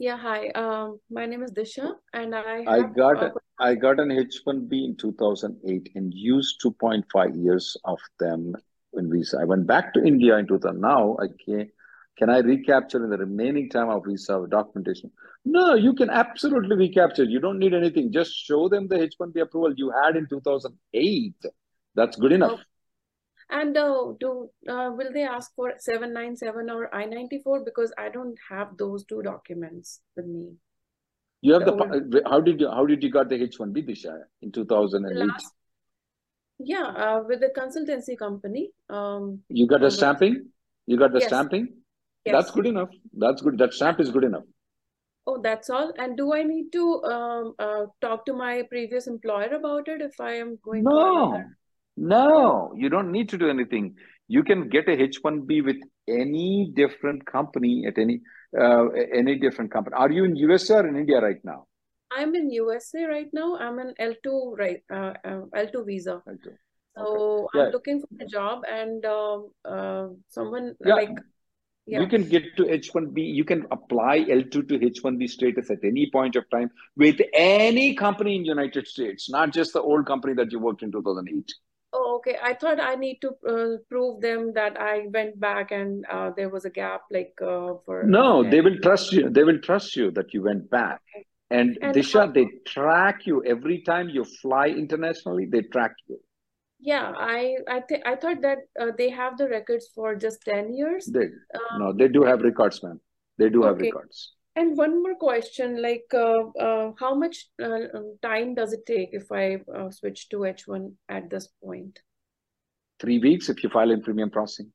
Yeah, 0.00 0.16
hi. 0.16 0.48
Um, 0.54 0.98
my 1.10 1.26
name 1.26 1.42
is 1.42 1.52
Disha, 1.52 1.92
and 2.14 2.34
I 2.34 2.64
I 2.66 2.84
got 2.84 3.22
a 3.22 3.32
I 3.58 3.74
got 3.74 4.00
an 4.00 4.10
H-1B 4.10 4.72
in 4.72 4.96
2008 4.96 5.90
and 5.94 6.14
used 6.14 6.62
2.5 6.64 7.44
years 7.44 7.76
of 7.84 7.98
them 8.18 8.56
in 8.94 9.10
visa. 9.10 9.36
I 9.42 9.44
went 9.44 9.66
back 9.66 9.92
to 9.92 10.02
India 10.02 10.38
in 10.38 10.46
2000. 10.46 10.80
Now 10.80 11.18
I 11.20 11.26
can 11.44 11.68
can 12.16 12.30
I 12.30 12.38
recapture 12.38 13.04
in 13.04 13.10
the 13.10 13.18
remaining 13.18 13.68
time 13.68 13.90
of 13.90 14.06
visa 14.06 14.42
documentation? 14.48 15.10
No, 15.44 15.74
you 15.74 15.92
can 15.92 16.08
absolutely 16.08 16.76
recapture. 16.76 17.24
You 17.24 17.38
don't 17.38 17.58
need 17.58 17.74
anything. 17.74 18.10
Just 18.10 18.34
show 18.34 18.70
them 18.70 18.88
the 18.88 19.02
H-1B 19.02 19.42
approval 19.42 19.74
you 19.76 19.92
had 20.02 20.16
in 20.16 20.26
2008. 20.30 21.34
That's 21.94 22.16
good 22.16 22.32
enough. 22.32 22.52
oh, 22.52 22.62
and 23.50 23.76
uh, 23.76 24.12
do 24.18 24.50
uh, 24.68 24.90
will 24.96 25.12
they 25.12 25.22
ask 25.22 25.54
for 25.54 25.72
797 25.78 26.70
or 26.70 26.94
I-94 26.94 27.64
because 27.64 27.92
I 27.98 28.08
don't 28.08 28.36
have 28.48 28.76
those 28.76 29.04
two 29.04 29.22
documents 29.22 30.00
with 30.16 30.26
me. 30.26 30.56
You 31.42 31.54
have 31.54 31.64
The 31.64 31.72
the 31.72 32.22
how 32.28 32.40
did 32.40 32.60
you 32.60 32.70
how 32.70 32.84
did 32.86 33.02
you 33.02 33.10
got 33.10 33.28
the 33.28 33.42
H-1B 33.42 33.88
Disha 33.88 34.22
in 34.42 34.52
2008? 34.52 35.16
last 35.16 35.54
yeah, 36.62 36.82
uh, 36.82 37.22
with 37.26 37.40
the 37.40 37.50
consultancy 37.58 38.16
company. 38.18 38.70
Um, 38.88 39.42
You 39.48 39.66
got 39.66 39.80
the 39.80 39.90
stamping? 39.90 40.50
You 40.86 40.98
got 40.98 41.12
the 41.12 41.20
yes, 41.20 41.28
stamping? 41.28 41.68
That's 42.26 42.50
good 42.50 42.66
enough. 42.66 42.90
That's 43.16 43.40
good. 43.40 43.58
That 43.58 43.72
stamp 43.72 44.00
is 44.00 44.10
good 44.10 44.24
enough. 44.24 44.44
Oh, 45.26 45.40
that's 45.40 45.70
all. 45.70 45.92
And 45.98 46.16
do 46.16 46.34
I 46.34 46.42
need 46.42 46.70
to 46.72 47.02
um 47.04 47.54
uh, 47.58 47.86
talk 48.00 48.26
to 48.26 48.32
my 48.32 48.62
previous 48.68 49.06
employer 49.06 49.54
about 49.54 49.88
it 49.88 50.02
if 50.02 50.20
I 50.20 50.32
am 50.34 50.58
going 50.62 50.84
No? 50.84 51.42
No, 51.96 52.72
you 52.76 52.88
don't 52.88 53.12
need 53.12 53.28
to 53.30 53.38
do 53.38 53.48
anything. 53.48 53.96
You 54.28 54.42
can 54.42 54.68
get 54.68 54.88
a 54.88 54.96
H1B 54.96 55.64
with 55.64 55.76
any 56.08 56.72
different 56.74 57.26
company 57.26 57.84
at 57.86 57.98
any 57.98 58.20
uh, 58.58 58.88
any 58.88 59.36
different 59.36 59.72
company. 59.72 59.94
Are 59.96 60.10
you 60.10 60.24
in 60.24 60.36
USA 60.36 60.78
or 60.78 60.88
in 60.88 60.96
India 60.96 61.20
right 61.20 61.44
now? 61.44 61.66
I'm 62.12 62.34
in 62.34 62.50
USA 62.50 63.04
right 63.04 63.28
now. 63.32 63.56
I'm 63.56 63.78
an 63.78 63.94
L2 64.00 64.58
right 64.58 64.82
uh, 64.92 65.14
uh, 65.24 65.42
L2 65.54 65.86
visa. 65.86 66.22
L2. 66.28 66.52
So 66.96 67.48
Yeah. 67.54 67.62
I'm 67.62 67.70
looking 67.72 68.00
for 68.00 68.08
a 68.20 68.26
job 68.26 68.62
and 68.68 69.04
um 69.04 69.50
uh, 69.64 70.08
someone 70.28 70.74
Yeah. 70.84 70.94
like 70.94 71.18
yeah. 71.86 72.02
You 72.02 72.06
can 72.06 72.28
get 72.28 72.56
to 72.56 72.64
H1B. 72.64 73.34
You 73.34 73.44
can 73.44 73.66
apply 73.72 74.20
L2 74.20 74.68
to 74.68 74.78
H1B 74.78 75.28
status 75.28 75.70
at 75.70 75.82
any 75.82 76.08
point 76.12 76.36
of 76.36 76.48
time 76.50 76.70
with 76.96 77.20
any 77.32 77.94
company 77.96 78.36
in 78.36 78.44
United 78.44 78.86
States, 78.86 79.28
not 79.28 79.52
just 79.52 79.72
the 79.72 79.82
old 79.82 80.06
company 80.06 80.34
that 80.34 80.52
you 80.52 80.60
worked 80.60 80.84
in 80.84 80.92
2008. 80.92 81.52
Oh, 81.92 82.16
okay. 82.18 82.36
I 82.40 82.54
thought 82.54 82.80
I 82.80 82.94
need 82.94 83.18
to 83.22 83.30
uh, 83.48 83.76
prove 83.88 84.20
them 84.20 84.52
that 84.54 84.80
I 84.80 85.06
went 85.12 85.40
back 85.40 85.72
and 85.72 86.04
uh, 86.10 86.30
there 86.36 86.48
was 86.48 86.64
a 86.64 86.70
gap 86.70 87.02
like 87.10 87.34
uh, 87.42 87.74
for 87.84 88.04
No, 88.06 88.38
okay. 88.38 88.50
they 88.50 88.60
will 88.60 88.78
trust 88.78 89.12
you. 89.12 89.28
They 89.28 89.42
will 89.42 89.58
trust 89.58 89.96
you 89.96 90.10
that 90.12 90.32
you 90.32 90.42
went 90.42 90.70
back. 90.70 91.00
And 91.50 91.76
And 91.82 91.94
Disha, 91.96 92.32
they 92.32 92.46
track 92.64 93.26
you 93.26 93.44
every 93.44 93.82
time 93.82 94.08
you 94.08 94.24
fly 94.24 94.68
internationally. 94.68 95.46
They 95.46 95.62
track 95.62 95.94
you. 96.08 96.18
Yeah, 96.78 97.12
I 97.14 97.56
I 97.68 97.80
think 97.80 98.06
I 98.06 98.16
thought 98.16 98.40
that 98.42 98.58
uh, 98.80 98.92
they 98.96 99.10
have 99.10 99.36
the 99.36 99.48
records 99.48 99.88
for 99.94 100.14
just 100.14 100.42
10 100.42 100.72
years. 100.72 101.06
They 101.06 101.26
Um, 101.54 101.80
no, 101.80 101.92
they 101.92 102.08
do 102.08 102.22
have 102.22 102.40
records, 102.42 102.82
man. 102.82 103.00
They 103.36 103.50
do 103.50 103.62
have 103.62 103.78
records. 103.78 104.32
And 104.56 104.76
one 104.76 105.02
more 105.02 105.14
question, 105.14 105.80
like 105.80 106.06
uh, 106.12 106.48
uh, 106.58 106.92
how 106.98 107.14
much 107.14 107.46
uh, 107.62 107.86
um, 107.94 108.18
time 108.20 108.54
does 108.54 108.72
it 108.72 108.84
take 108.84 109.10
if 109.12 109.30
I 109.30 109.58
uh, 109.72 109.90
switch 109.90 110.28
to 110.30 110.38
H1 110.38 110.92
at 111.08 111.30
this 111.30 111.48
point? 111.62 112.00
Three 112.98 113.18
weeks 113.18 113.48
if 113.48 113.62
you 113.62 113.70
file 113.70 113.90
in 113.90 114.02
premium 114.02 114.30
processing. 114.30 114.72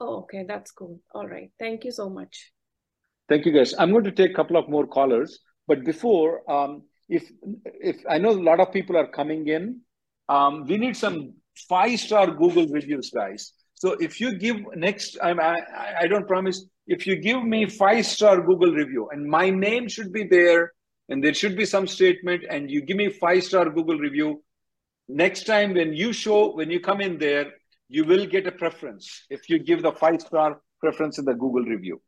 Oh, 0.00 0.16
okay, 0.22 0.44
that's 0.48 0.70
cool. 0.70 1.00
All 1.14 1.28
right. 1.28 1.50
Thank 1.58 1.84
you 1.84 1.92
so 1.92 2.08
much. 2.08 2.52
Thank 3.28 3.46
you, 3.46 3.52
guys. 3.52 3.74
I'm 3.78 3.92
going 3.92 4.04
to 4.04 4.12
take 4.12 4.30
a 4.30 4.34
couple 4.34 4.56
of 4.56 4.68
more 4.68 4.86
callers, 4.86 5.38
but 5.68 5.84
before, 5.84 6.50
um, 6.50 6.82
if 7.08 7.30
if 7.64 8.02
I 8.08 8.18
know 8.18 8.30
a 8.30 8.46
lot 8.50 8.60
of 8.60 8.72
people 8.72 8.96
are 8.96 9.06
coming 9.06 9.46
in, 9.48 9.80
um, 10.28 10.66
we 10.66 10.78
need 10.78 10.96
some 10.96 11.34
five 11.68 12.00
star 12.00 12.30
Google 12.30 12.66
reviews, 12.66 13.10
guys. 13.10 13.52
So 13.74 13.92
if 13.92 14.20
you 14.20 14.36
give 14.38 14.56
next, 14.74 15.16
I'm, 15.22 15.40
I 15.40 15.62
I 16.00 16.06
don't 16.06 16.26
promise. 16.26 16.66
If 16.86 17.06
you 17.06 17.16
give 17.16 17.42
me 17.42 17.66
five 17.66 18.06
star 18.06 18.40
Google 18.40 18.72
review 18.72 19.08
and 19.10 19.26
my 19.26 19.50
name 19.50 19.88
should 19.88 20.12
be 20.12 20.24
there, 20.24 20.72
and 21.08 21.22
there 21.22 21.34
should 21.34 21.56
be 21.56 21.66
some 21.66 21.86
statement, 21.86 22.44
and 22.48 22.70
you 22.70 22.80
give 22.82 22.96
me 22.96 23.10
five 23.10 23.44
star 23.44 23.68
Google 23.70 23.98
review, 23.98 24.42
next 25.08 25.44
time 25.44 25.74
when 25.74 25.92
you 25.92 26.12
show 26.12 26.54
when 26.54 26.70
you 26.70 26.80
come 26.80 27.00
in 27.00 27.18
there, 27.18 27.52
you 27.88 28.04
will 28.04 28.26
get 28.26 28.46
a 28.46 28.52
preference 28.52 29.24
if 29.30 29.48
you 29.48 29.58
give 29.58 29.82
the 29.82 29.92
five 29.92 30.20
star 30.20 30.60
preference 30.80 31.18
in 31.18 31.24
the 31.24 31.34
Google 31.34 31.64
review. 31.64 32.00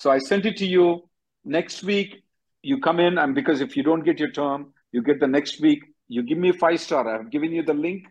So 0.00 0.10
I 0.10 0.18
sent 0.18 0.46
it 0.46 0.56
to 0.58 0.66
you 0.66 1.08
next 1.44 1.82
week. 1.82 2.22
You 2.62 2.80
come 2.80 3.00
in, 3.00 3.18
and 3.18 3.34
because 3.34 3.60
if 3.60 3.76
you 3.76 3.82
don't 3.82 4.04
get 4.04 4.18
your 4.18 4.30
term, 4.30 4.72
you 4.92 5.02
get 5.02 5.20
the 5.20 5.26
next 5.26 5.60
week. 5.60 5.80
You 6.08 6.22
give 6.22 6.38
me 6.38 6.52
five 6.52 6.80
star. 6.80 7.08
I've 7.08 7.30
given 7.30 7.52
you 7.52 7.62
the 7.62 7.74
link, 7.74 8.06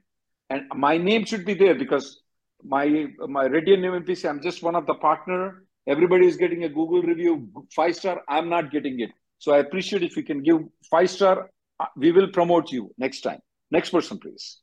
and 0.50 0.64
my 0.76 0.98
name 0.98 1.26
should 1.26 1.46
be 1.46 1.54
there 1.54 1.76
because 1.76 2.22
my 2.64 3.08
my 3.28 3.48
Radian 3.48 3.82
name 3.82 4.04
MPC. 4.04 4.30
I'm 4.30 4.42
just 4.42 4.64
one 4.64 4.76
of 4.76 4.86
the 4.86 4.96
partner. 4.96 5.64
Everybody 5.88 6.28
is 6.28 6.36
getting 6.36 6.66
a 6.66 6.70
Google 6.70 7.02
review 7.02 7.50
five 7.74 7.96
star. 7.96 8.22
I'm 8.28 8.50
not 8.50 8.72
getting 8.72 9.00
it. 9.00 9.12
So 9.40 9.54
I 9.54 9.60
appreciate 9.60 10.04
if 10.04 10.18
you 10.18 10.24
can 10.24 10.44
give 10.44 10.60
five 10.92 11.10
star. 11.10 11.50
We 11.96 12.12
will 12.12 12.28
promote 12.28 12.72
you 12.72 12.92
next 12.98 13.22
time. 13.22 13.40
Next 13.72 13.92
person, 13.92 14.20
please. 14.20 14.60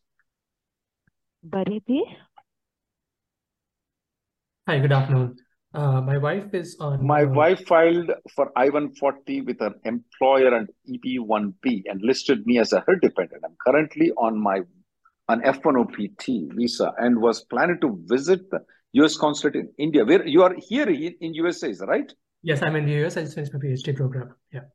Bariti? 1.49 2.01
Hi, 4.69 4.79
good 4.79 4.93
afternoon. 4.93 5.37
Uh, 5.73 6.01
my 6.01 6.19
wife 6.19 6.55
is 6.55 6.77
on. 6.79 7.07
My 7.07 7.25
uh, 7.25 7.29
wife 7.29 7.67
filed 7.67 8.11
for 8.35 8.51
I-140 8.57 9.47
with 9.47 9.61
an 9.61 9.75
employer 9.85 10.55
and 10.55 10.69
EB-1B 10.89 11.83
and 11.87 12.01
listed 12.03 12.47
me 12.47 12.59
as 12.59 12.73
a 12.73 12.81
her 12.87 12.97
dependent. 12.97 13.43
I'm 13.45 13.57
currently 13.65 14.13
on 14.13 14.41
my 14.41 14.61
an 15.29 15.41
F-1 15.45 15.81
OPT 15.81 16.55
visa 16.55 16.93
and 16.99 17.19
was 17.21 17.45
planning 17.45 17.81
to 17.81 17.99
visit 18.05 18.51
the 18.51 18.61
U.S. 18.99 19.17
consulate 19.17 19.57
in 19.57 19.69
India. 19.79 20.05
Where 20.05 20.27
you 20.27 20.43
are 20.43 20.55
here 20.69 20.89
in, 20.89 21.15
in 21.21 21.35
USA, 21.35 21.69
is 21.71 21.79
that 21.79 21.87
right? 21.89 22.13
Yes, 22.43 22.63
I'm 22.63 22.77
in 22.77 22.87
the 22.87 23.05
US. 23.05 23.17
I 23.17 23.23
just 23.23 23.35
finished 23.35 23.53
my 23.55 23.61
PhD 23.61 23.97
program. 23.97 24.35
Yeah. 24.53 24.67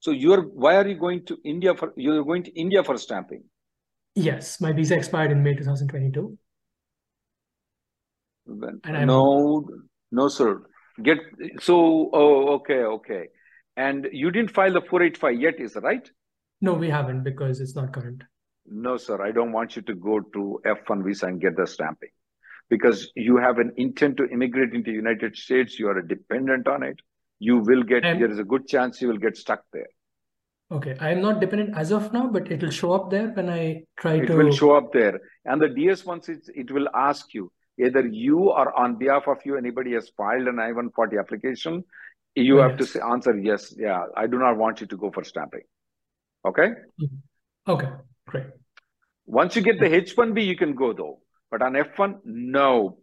So 0.00 0.12
you're 0.12 0.42
why 0.42 0.76
are 0.76 0.86
you 0.86 0.96
going 0.96 1.24
to 1.26 1.36
India 1.44 1.74
for 1.74 1.92
you're 1.96 2.24
going 2.24 2.44
to 2.44 2.52
India 2.58 2.82
for 2.84 2.96
stamping? 2.96 3.42
Yes, 4.14 4.60
my 4.60 4.72
visa 4.72 4.96
expired 4.96 5.30
in 5.32 5.42
May 5.42 5.54
2022. 5.54 6.38
When- 8.46 8.80
And 8.84 8.96
I'm- 8.96 9.06
no, 9.06 9.68
no, 10.10 10.28
sir. 10.28 10.62
Get 11.02 11.18
so 11.60 12.10
oh 12.12 12.54
okay, 12.56 12.80
okay. 12.98 13.28
And 13.76 14.08
you 14.12 14.30
didn't 14.30 14.50
file 14.52 14.72
the 14.72 14.80
485 14.80 15.40
yet, 15.40 15.60
is 15.60 15.74
that 15.74 15.82
right? 15.82 16.10
No, 16.60 16.74
we 16.74 16.88
haven't 16.90 17.22
because 17.24 17.60
it's 17.60 17.76
not 17.76 17.92
current. 17.92 18.22
No, 18.66 18.96
sir, 18.96 19.22
I 19.24 19.30
don't 19.32 19.52
want 19.52 19.76
you 19.76 19.82
to 19.82 19.94
go 19.94 20.20
to 20.20 20.60
F1 20.66 21.04
visa 21.04 21.26
and 21.26 21.40
get 21.40 21.56
the 21.56 21.66
stamping 21.66 22.10
because 22.70 23.10
you 23.16 23.36
have 23.36 23.58
an 23.58 23.72
intent 23.76 24.16
to 24.18 24.28
immigrate 24.28 24.74
into 24.74 24.90
United 24.90 25.36
States. 25.36 25.78
You 25.78 25.88
are 25.88 25.98
a 25.98 26.06
dependent 26.06 26.68
on 26.68 26.82
it. 26.82 27.00
You 27.38 27.58
will 27.58 27.82
get, 27.82 28.04
I'm- 28.04 28.18
there 28.20 28.30
is 28.30 28.38
a 28.38 28.44
good 28.44 28.66
chance 28.66 29.00
you 29.00 29.08
will 29.08 29.18
get 29.18 29.36
stuck 29.36 29.62
there. 29.72 29.86
Okay, 30.70 30.94
I'm 31.00 31.22
not 31.22 31.40
dependent 31.40 31.74
as 31.78 31.92
of 31.92 32.12
now, 32.12 32.26
but 32.26 32.50
it 32.52 32.62
will 32.62 32.70
show 32.70 32.92
up 32.92 33.10
there 33.10 33.28
when 33.28 33.48
I 33.48 33.84
try 33.96 34.16
It 34.16 34.26
to. 34.26 34.32
It 34.34 34.36
will 34.36 34.52
show 34.52 34.72
up 34.72 34.92
there. 34.92 35.18
And 35.46 35.62
the 35.62 35.68
DS 35.70 36.04
once 36.04 36.28
it, 36.28 36.46
it 36.54 36.70
will 36.70 36.88
ask 36.94 37.32
you 37.32 37.50
either 37.78 38.06
you 38.06 38.50
or 38.50 38.78
on 38.78 38.96
behalf 38.96 39.28
of 39.28 39.38
you, 39.46 39.56
anybody 39.56 39.92
has 39.94 40.10
filed 40.14 40.46
an 40.46 40.58
I-140 40.58 41.18
application, 41.18 41.84
you 42.34 42.58
Oh, 42.58 42.62
have 42.68 42.76
to 42.76 42.84
say, 42.84 43.00
answer 43.00 43.34
yes. 43.38 43.74
Yeah, 43.78 44.02
I 44.14 44.26
do 44.26 44.38
not 44.38 44.58
want 44.58 44.82
you 44.82 44.86
to 44.88 44.96
go 44.96 45.10
for 45.10 45.24
stamping. 45.24 45.62
Okay. 46.44 46.68
Mm-hmm. 47.00 47.70
Okay, 47.72 47.88
great. 48.26 48.46
Once 49.24 49.56
you 49.56 49.62
get 49.62 49.80
the 49.80 49.86
H1B, 49.88 50.44
you 50.44 50.56
can 50.56 50.74
go 50.74 50.92
though. 50.92 51.20
But 51.50 51.62
on 51.62 51.72
F1, 51.72 52.20
no. 52.24 52.98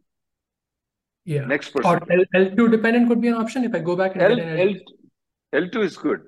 Yeah. 1.24 1.46
Next 1.46 1.72
person. 1.72 2.00
L, 2.10 2.24
L2 2.36 2.72
dependent 2.72 3.10
could 3.10 3.22
be 3.22 3.30
an 3.30 3.36
option 3.36 3.64
if 3.64 3.74
I 3.74 3.80
go 3.80 3.96
back 3.96 4.14
and 4.14 4.22
L, 4.22 4.36
get 4.36 4.48
an 4.48 4.60
L, 5.54 5.62
L2 5.62 5.84
is 5.84 5.98
good. 5.98 6.22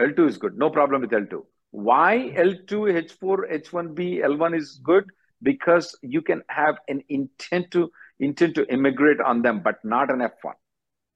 L2 0.00 0.28
is 0.28 0.38
good. 0.38 0.56
No 0.56 0.70
problem 0.70 1.02
with 1.02 1.10
L2. 1.10 1.42
Why 1.72 2.32
L2, 2.36 3.20
H4, 3.20 3.64
H1B, 3.64 4.24
L1 4.24 4.56
is 4.56 4.80
good? 4.82 5.04
Because 5.42 5.96
you 6.02 6.22
can 6.22 6.42
have 6.48 6.76
an 6.88 7.02
intent 7.08 7.70
to 7.72 7.90
intent 8.18 8.54
to 8.54 8.66
immigrate 8.72 9.20
on 9.20 9.42
them, 9.42 9.60
but 9.60 9.76
not 9.84 10.10
an 10.10 10.18
F1. 10.18 10.52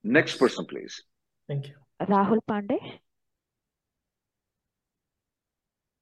Next 0.03 0.37
person, 0.37 0.67
please. 0.67 1.03
Thank 1.49 1.69
you. 1.69 1.75
Rahul 2.03 2.39
Pandey? 2.49 2.79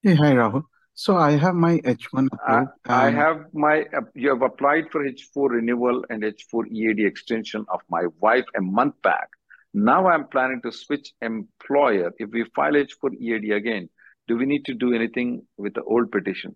Hey, 0.02 0.14
hi, 0.14 0.32
Rahul. 0.32 0.62
So 0.94 1.16
I 1.16 1.32
have 1.32 1.54
my 1.54 1.78
H1 1.78 2.28
I, 2.46 2.62
approved. 2.62 2.70
I 2.86 3.10
have 3.10 3.46
my, 3.54 3.84
you 4.14 4.28
have 4.28 4.42
applied 4.42 4.90
for 4.90 5.04
H4 5.04 5.50
renewal 5.50 6.04
and 6.10 6.22
H4 6.22 6.70
EAD 6.70 7.00
extension 7.00 7.64
of 7.68 7.80
my 7.88 8.04
wife 8.20 8.44
a 8.56 8.60
month 8.60 9.00
back. 9.02 9.28
Now 9.74 10.06
I'm 10.08 10.28
planning 10.28 10.60
to 10.62 10.72
switch 10.72 11.12
employer. 11.22 12.12
If 12.18 12.30
we 12.30 12.44
file 12.54 12.72
H4 12.72 13.14
EAD 13.18 13.52
again, 13.52 13.88
do 14.28 14.36
we 14.36 14.44
need 14.44 14.66
to 14.66 14.74
do 14.74 14.92
anything 14.94 15.46
with 15.56 15.74
the 15.74 15.82
old 15.82 16.12
petition? 16.12 16.54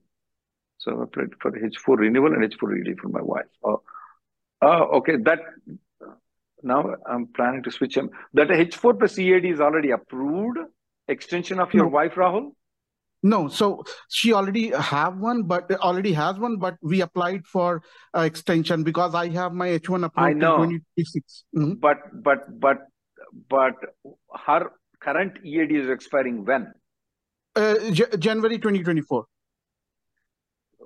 So 0.78 1.00
I 1.00 1.04
applied 1.04 1.30
for 1.40 1.50
H4 1.52 1.96
renewal 1.96 2.34
and 2.34 2.44
H4 2.44 2.78
EAD 2.78 2.98
for 3.00 3.08
my 3.08 3.22
wife. 3.22 3.46
Oh, 3.64 3.82
oh 4.60 4.98
okay. 4.98 5.16
That 5.16 5.40
now 6.62 6.94
I'm 7.06 7.28
planning 7.28 7.62
to 7.62 7.70
switch 7.70 7.96
him. 7.96 8.10
That 8.34 8.48
H4 8.48 8.98
plus 8.98 9.18
EAD 9.18 9.46
is 9.46 9.60
already 9.60 9.92
approved. 9.92 10.58
Extension 11.08 11.58
of 11.58 11.72
your 11.72 11.84
No. 11.84 11.90
wife, 11.90 12.14
Rahul? 12.14 12.52
No, 13.26 13.48
so 13.48 13.84
she 14.08 14.32
already 14.32 14.70
have 14.70 15.18
one, 15.18 15.42
but 15.42 15.70
already 15.80 16.12
has 16.12 16.38
one, 16.38 16.56
but 16.58 16.76
we 16.80 17.00
applied 17.00 17.46
for 17.46 17.82
uh, 18.16 18.20
extension 18.20 18.84
because 18.84 19.14
I 19.14 19.28
have 19.28 19.52
my 19.52 19.68
H1 19.68 20.04
approved 20.04 20.28
I 20.28 20.32
know. 20.32 20.56
2026. 20.56 21.44
Mhm. 21.54 21.80
But 21.80 21.98
but 22.22 22.60
but 22.60 22.86
but 23.48 23.74
her 24.46 24.70
current 25.00 25.38
EAD 25.44 25.72
is 25.72 25.90
expiring 25.90 26.44
when? 26.44 26.72
Uh, 27.56 27.90
J- 27.90 28.16
January 28.18 28.58
2024. 28.58 29.26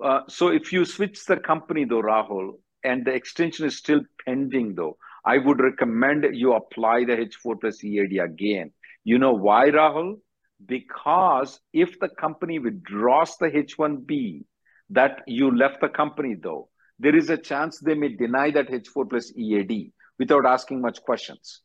Uh, 0.03 0.21
so 0.27 0.47
if 0.47 0.73
you 0.73 0.83
switch 0.85 1.25
the 1.25 1.37
company 1.37 1.85
though, 1.85 2.01
Rahul, 2.01 2.53
and 2.83 3.05
the 3.05 3.13
extension 3.13 3.67
is 3.67 3.77
still 3.77 4.01
pending 4.25 4.73
though, 4.75 4.97
I 5.25 5.37
would 5.37 5.59
recommend 5.59 6.25
you 6.33 6.53
apply 6.53 7.05
the 7.05 7.17
H4 7.17 7.61
plus 7.61 7.83
EAD 7.83 8.17
again. 8.17 8.71
You 9.03 9.19
know 9.19 9.33
why, 9.33 9.69
Rahul? 9.69 10.19
Because 10.65 11.59
if 11.73 11.99
the 11.99 12.09
company 12.09 12.59
withdraws 12.59 13.35
the 13.37 13.49
H1B 13.49 14.43
that 14.91 15.21
you 15.27 15.55
left 15.55 15.81
the 15.81 15.89
company 15.89 16.35
though, 16.41 16.69
there 16.99 17.15
is 17.15 17.29
a 17.29 17.37
chance 17.37 17.79
they 17.79 17.95
may 17.95 18.09
deny 18.15 18.51
that 18.51 18.69
H4 18.69 19.09
plus 19.09 19.33
EAD 19.35 19.91
without 20.19 20.45
asking 20.45 20.81
much 20.81 21.01
questions. 21.01 21.61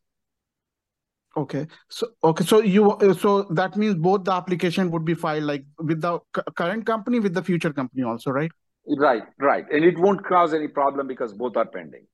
Okay. 1.37 1.67
So 1.91 2.09
okay, 2.25 2.45
so 2.45 2.63
you 2.63 2.97
so 3.19 3.43
that 3.51 3.77
means 3.77 3.97
both 3.97 4.25
the 4.25 4.33
application 4.33 4.91
would 4.91 5.05
be 5.05 5.15
filed 5.15 5.45
like 5.45 5.65
with 5.79 6.01
the 6.01 6.19
current 6.55 6.87
company 6.87 7.21
with 7.21 7.35
the 7.35 7.43
future 7.43 7.73
company 7.73 8.03
also, 8.03 8.31
right? 8.31 8.51
Right, 8.87 9.25
right. 9.39 9.67
And 9.71 9.85
it 9.85 9.99
won't 9.99 10.25
cause 10.25 10.55
any 10.55 10.69
problem 10.69 11.07
because 11.07 11.35
both 11.35 11.57
are 11.57 11.67
pending. 11.67 12.07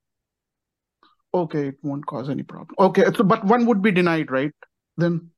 Okay, 1.34 1.68
it 1.68 1.76
won't 1.82 2.04
cause 2.06 2.28
any 2.28 2.42
problem. 2.42 2.74
Okay, 2.78 3.04
so 3.14 3.22
but 3.22 3.44
one 3.44 3.66
would 3.66 3.80
be 3.82 3.92
denied, 3.92 4.30
right? 4.30 4.52
Then 4.96 5.30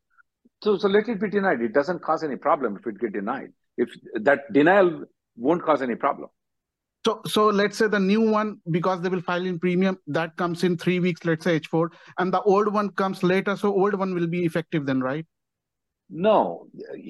So, 0.64 0.78
so 0.78 0.88
let 0.88 1.08
it 1.08 1.20
be 1.20 1.28
denied. 1.28 1.60
It 1.60 1.74
doesn't 1.74 2.00
cause 2.02 2.24
any 2.24 2.36
problem 2.36 2.76
if 2.76 2.86
it 2.86 2.98
get 2.98 3.12
denied. 3.12 3.52
If 3.76 3.90
that 4.14 4.50
denial 4.52 5.04
won't 5.36 5.62
cause 5.62 5.82
any 5.82 5.96
problem. 6.04 6.30
so 7.06 7.12
so 7.32 7.42
let's 7.60 7.76
say 7.80 7.86
the 7.94 7.98
new 8.02 8.20
one 8.34 8.50
because 8.76 9.00
they 9.02 9.10
will 9.14 9.24
file 9.24 9.46
in 9.48 9.56
premium 9.64 9.96
that 10.18 10.30
comes 10.42 10.62
in 10.68 10.76
three 10.84 10.98
weeks. 11.06 11.24
Let's 11.30 11.44
say 11.48 11.54
H4, 11.60 11.88
and 12.22 12.32
the 12.36 12.40
old 12.52 12.72
one 12.76 12.88
comes 13.02 13.22
later. 13.32 13.56
So 13.62 13.72
old 13.82 13.96
one 14.02 14.14
will 14.18 14.28
be 14.34 14.40
effective 14.50 14.86
then, 14.90 15.02
right? 15.08 15.26
No, 16.26 16.36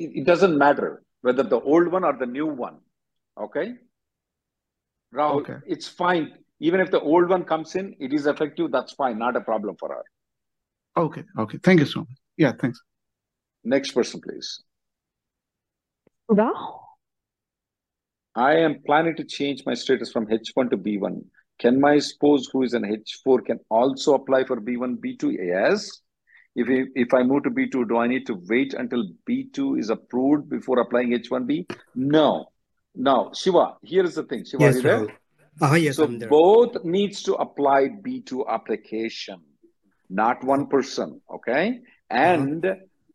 it, 0.03 0.11
it 0.23 0.25
doesn't 0.31 0.57
matter 0.65 0.89
whether 1.29 1.45
the 1.55 1.61
old 1.75 1.93
one 1.97 2.05
or 2.11 2.15
the 2.25 2.27
new 2.39 2.47
one. 2.47 2.79
Okay. 3.47 3.67
Rahul, 5.21 5.43
Okay. 5.43 5.59
it's 5.77 5.89
fine. 6.03 6.27
Even 6.71 6.81
if 6.87 6.91
the 6.97 7.01
old 7.13 7.29
one 7.29 7.45
comes 7.53 7.77
in, 7.83 7.95
it 8.09 8.13
is 8.19 8.27
effective. 8.35 8.73
That's 8.79 8.93
fine. 9.05 9.19
Not 9.19 9.37
a 9.37 9.45
problem 9.53 9.77
for 9.85 9.91
her. 9.95 10.03
Okay, 11.05 11.25
okay. 11.45 11.59
Thank 11.69 11.81
you 11.81 11.87
so 11.87 12.01
much. 12.01 12.19
Yeah, 12.47 12.53
thanks. 12.65 12.81
Next 13.65 13.93
person, 13.93 14.21
please. 14.21 14.63
Sudha? 16.29 16.51
I 18.35 18.55
am 18.57 18.83
planning 18.85 19.17
to 19.17 19.25
change 19.25 19.63
my 19.65 19.75
status 19.75 20.11
from 20.11 20.27
H1 20.27 20.71
to 20.71 20.77
B1. 20.77 21.25
Can 21.61 21.81
my 21.81 21.99
spouse 21.99 22.49
who 22.53 22.63
is 22.63 22.75
an 22.75 22.83
H4 22.83 23.45
can 23.47 23.61
also 23.71 24.15
apply 24.15 24.45
for 24.45 24.61
B1, 24.61 24.97
B2? 24.99 25.37
Yes. 25.39 26.01
If, 26.57 26.69
I- 26.69 26.91
if 26.95 27.15
I 27.15 27.23
move 27.23 27.45
to 27.45 27.51
B2, 27.51 27.89
do 27.89 27.97
I 27.99 28.07
need 28.09 28.27
to 28.27 28.41
wait 28.49 28.75
until 28.75 29.05
B2 29.29 29.79
is 29.79 29.91
approved 29.91 30.49
before 30.51 30.81
applying 30.81 31.11
H1B? 31.13 31.71
No. 31.95 32.47
No. 32.95 33.31
Shiva, 33.35 33.77
here 33.83 34.05
is 34.05 34.15
the 34.17 34.25
thing. 34.25 34.45
Shiva, 34.45 34.65
Yes, 34.65 34.75
are 34.75 34.77
you 34.79 34.83
there? 34.83 35.09
Uh-huh, 35.61 35.75
yes, 35.77 35.97
so 35.97 36.05
I'm 36.05 36.19
there. 36.19 36.29
both 36.29 36.85
needs 36.85 37.23
to 37.23 37.35
apply 37.35 37.89
B2 38.05 38.49
application, 38.49 39.41
not 40.11 40.43
one 40.43 40.67
person. 40.67 41.21
Okay. 41.33 41.79
And 42.11 42.67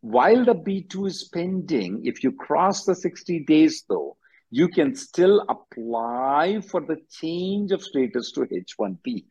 while 0.02 0.46
the 0.46 0.56
B2 0.56 1.08
is 1.08 1.30
pending, 1.34 2.06
if 2.06 2.24
you 2.24 2.32
cross 2.32 2.86
the 2.86 2.96
60 2.96 3.40
days 3.46 3.84
though, 3.90 4.16
you 4.50 4.68
can 4.68 4.96
still 4.96 5.46
apply 5.50 6.62
for 6.62 6.82
the 6.82 6.98
change 7.12 7.72
of 7.72 7.84
status 7.84 8.32
to 8.32 8.42
H1B. 8.42 9.26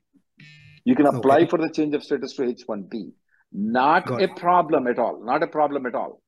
You 0.84 0.94
can 0.94 1.06
apply 1.06 1.38
Okay. 1.38 1.46
for 1.46 1.58
the 1.58 1.70
change 1.70 1.94
of 1.94 2.04
status 2.04 2.34
to 2.34 2.42
H1B. 2.42 3.12
Not 3.52 4.06
Got 4.06 4.20
a 4.20 4.24
it. 4.24 4.36
problem 4.36 4.86
at 4.86 4.98
all. 4.98 5.24
Not 5.24 5.42
a 5.42 5.46
problem 5.46 5.86
at 5.86 5.94
all. 5.94 6.22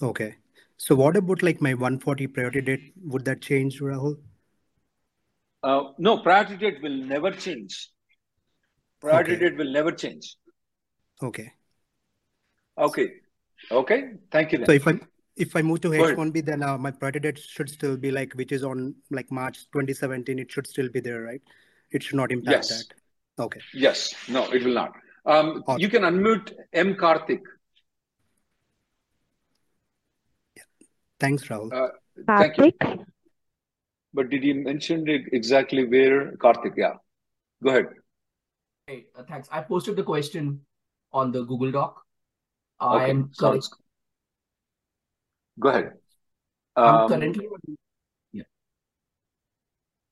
Okay. 0.00 0.36
So 0.76 0.94
what 0.94 1.16
about 1.16 1.42
like 1.42 1.60
my 1.60 1.74
140 1.74 2.26
priority 2.28 2.60
date? 2.60 2.92
Would 3.04 3.24
that 3.24 3.40
change, 3.40 3.80
Rahul? 3.80 4.18
Uh, 5.62 5.92
no, 5.98 6.18
priority 6.18 6.56
date 6.56 6.80
will 6.82 6.96
never 6.96 7.32
change. 7.32 7.90
Priority 9.00 9.32
Okay. 9.32 9.40
date 9.40 9.56
will 9.58 9.72
never 9.72 9.90
change. 9.90 10.36
Okay. 11.22 11.52
Okay. 12.76 13.08
Okay. 13.70 14.12
Thank 14.30 14.52
you 14.52 14.58
then. 14.58 14.66
So 14.66 14.72
if 14.72 14.86
I 14.86 14.98
if 15.36 15.54
I 15.54 15.62
move 15.62 15.80
to 15.82 15.90
H1B, 15.90 16.44
then 16.44 16.62
uh, 16.62 16.76
my 16.76 16.90
priority 16.90 17.20
date 17.20 17.38
should 17.38 17.68
still 17.70 17.96
be 17.96 18.10
like 18.10 18.32
which 18.34 18.52
is 18.52 18.64
on 18.64 18.94
like 19.10 19.30
March 19.30 19.66
2017. 19.72 20.38
It 20.38 20.50
should 20.50 20.66
still 20.66 20.88
be 20.88 21.00
there, 21.00 21.22
right? 21.22 21.42
It 21.90 22.02
should 22.02 22.16
not 22.16 22.32
impact 22.32 22.68
Yes. 22.68 22.68
that. 22.68 23.42
Okay. 23.44 23.60
Yes. 23.72 24.14
No, 24.28 24.50
it 24.50 24.64
will 24.64 24.74
not. 24.74 24.92
Um, 25.24 25.62
you 25.76 25.88
can 25.88 26.02
unmute 26.02 26.52
M. 26.72 26.94
Karthik. 26.94 27.42
Thanks, 31.20 31.44
Rahul. 31.48 31.72
Uh, 31.72 31.88
thank 32.26 32.56
you. 32.58 32.72
But 34.14 34.30
did 34.30 34.42
you 34.42 34.54
mention 34.54 35.08
it 35.08 35.22
exactly 35.32 35.86
where 35.86 36.32
Karthik? 36.36 36.74
Yeah. 36.76 36.94
Go 37.62 37.70
ahead. 37.70 37.86
Hey, 38.86 39.06
uh, 39.16 39.22
thanks. 39.28 39.48
I 39.52 39.60
posted 39.60 39.96
the 39.96 40.02
question 40.02 40.60
on 41.12 41.30
the 41.32 41.44
Google 41.44 41.70
Doc. 41.70 42.04
I 42.80 43.10
Okay. 43.10 43.22
Sounds 43.32 43.68
current, 43.68 43.82
Go 45.60 45.68
ahead. 45.70 45.92
I'm 46.76 46.94
Um, 46.94 47.08
currently 47.08 47.48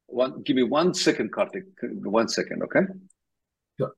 one, 0.08 0.42
give 0.42 0.56
me 0.56 0.62
one 0.62 0.94
second, 0.94 1.32
Karthik. 1.32 1.64
One 2.04 2.28
second, 2.28 2.62
okay? 2.62 2.80
Sure. 3.78 3.92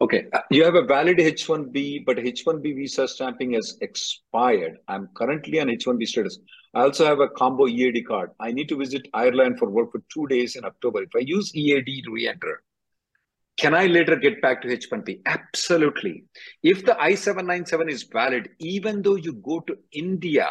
Okay, 0.00 0.26
uh, 0.32 0.40
you 0.50 0.64
have 0.64 0.74
a 0.74 0.82
valid 0.82 1.18
H1B, 1.18 2.04
but 2.06 2.16
H1B 2.16 2.76
visa 2.76 3.06
stamping 3.06 3.52
has 3.52 3.76
expired. 3.80 4.78
I'm 4.88 5.08
currently 5.14 5.60
on 5.60 5.68
H1B 5.68 6.06
status. 6.06 6.38
I 6.74 6.82
also 6.82 7.04
have 7.04 7.20
a 7.20 7.28
combo 7.28 7.68
EAD 7.68 8.06
card. 8.06 8.30
I 8.40 8.50
need 8.52 8.68
to 8.70 8.76
visit 8.76 9.06
Ireland 9.12 9.58
for 9.58 9.68
work 9.70 9.92
for 9.92 10.02
two 10.12 10.26
days 10.26 10.56
in 10.56 10.64
October. 10.64 11.02
If 11.02 11.10
I 11.14 11.20
use 11.20 11.54
EAD 11.54 12.02
to 12.04 12.10
re-enter, 12.12 12.62
can 13.56 13.74
I 13.74 13.86
later 13.86 14.16
get 14.16 14.42
back 14.42 14.62
to 14.62 14.68
H1B? 14.68 15.20
Absolutely. 15.26 16.24
If 16.62 16.84
the 16.84 17.00
I-797 17.00 17.90
is 17.90 18.02
valid, 18.04 18.48
even 18.58 19.02
though 19.02 19.14
you 19.14 19.34
go 19.34 19.60
to 19.60 19.76
India, 19.92 20.48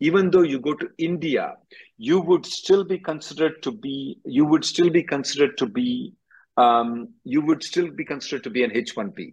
even 0.00 0.30
though 0.30 0.42
you 0.42 0.60
go 0.60 0.74
to 0.74 0.88
India, 0.98 1.54
you 1.96 2.20
would 2.20 2.44
still 2.44 2.84
be 2.84 2.98
considered 2.98 3.62
to 3.62 3.72
be, 3.72 4.18
you 4.24 4.44
would 4.44 4.64
still 4.64 4.90
be 4.90 5.02
considered 5.02 5.56
to 5.58 5.66
be, 5.66 6.14
um, 6.56 7.14
you 7.24 7.40
would 7.40 7.62
still 7.62 7.90
be 7.90 8.04
considered 8.04 8.44
to 8.44 8.50
be 8.50 8.62
an 8.62 8.70
H1B. 8.72 9.32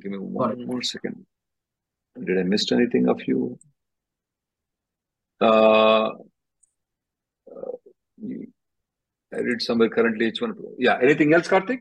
Give 0.00 0.12
me 0.12 0.18
one 0.18 0.66
more 0.66 0.82
second. 0.82 1.24
Did 2.22 2.38
I 2.38 2.42
miss 2.42 2.70
anything 2.72 3.08
of 3.08 3.26
you? 3.26 3.58
Uh, 5.40 6.10
uh, 7.50 7.72
you- 8.18 8.52
I 9.34 9.38
read 9.38 9.60
somewhere 9.60 9.88
currently 9.88 10.30
H1. 10.32 10.54
Yeah. 10.78 10.98
Anything 11.02 11.34
else, 11.34 11.48
Karthik? 11.48 11.80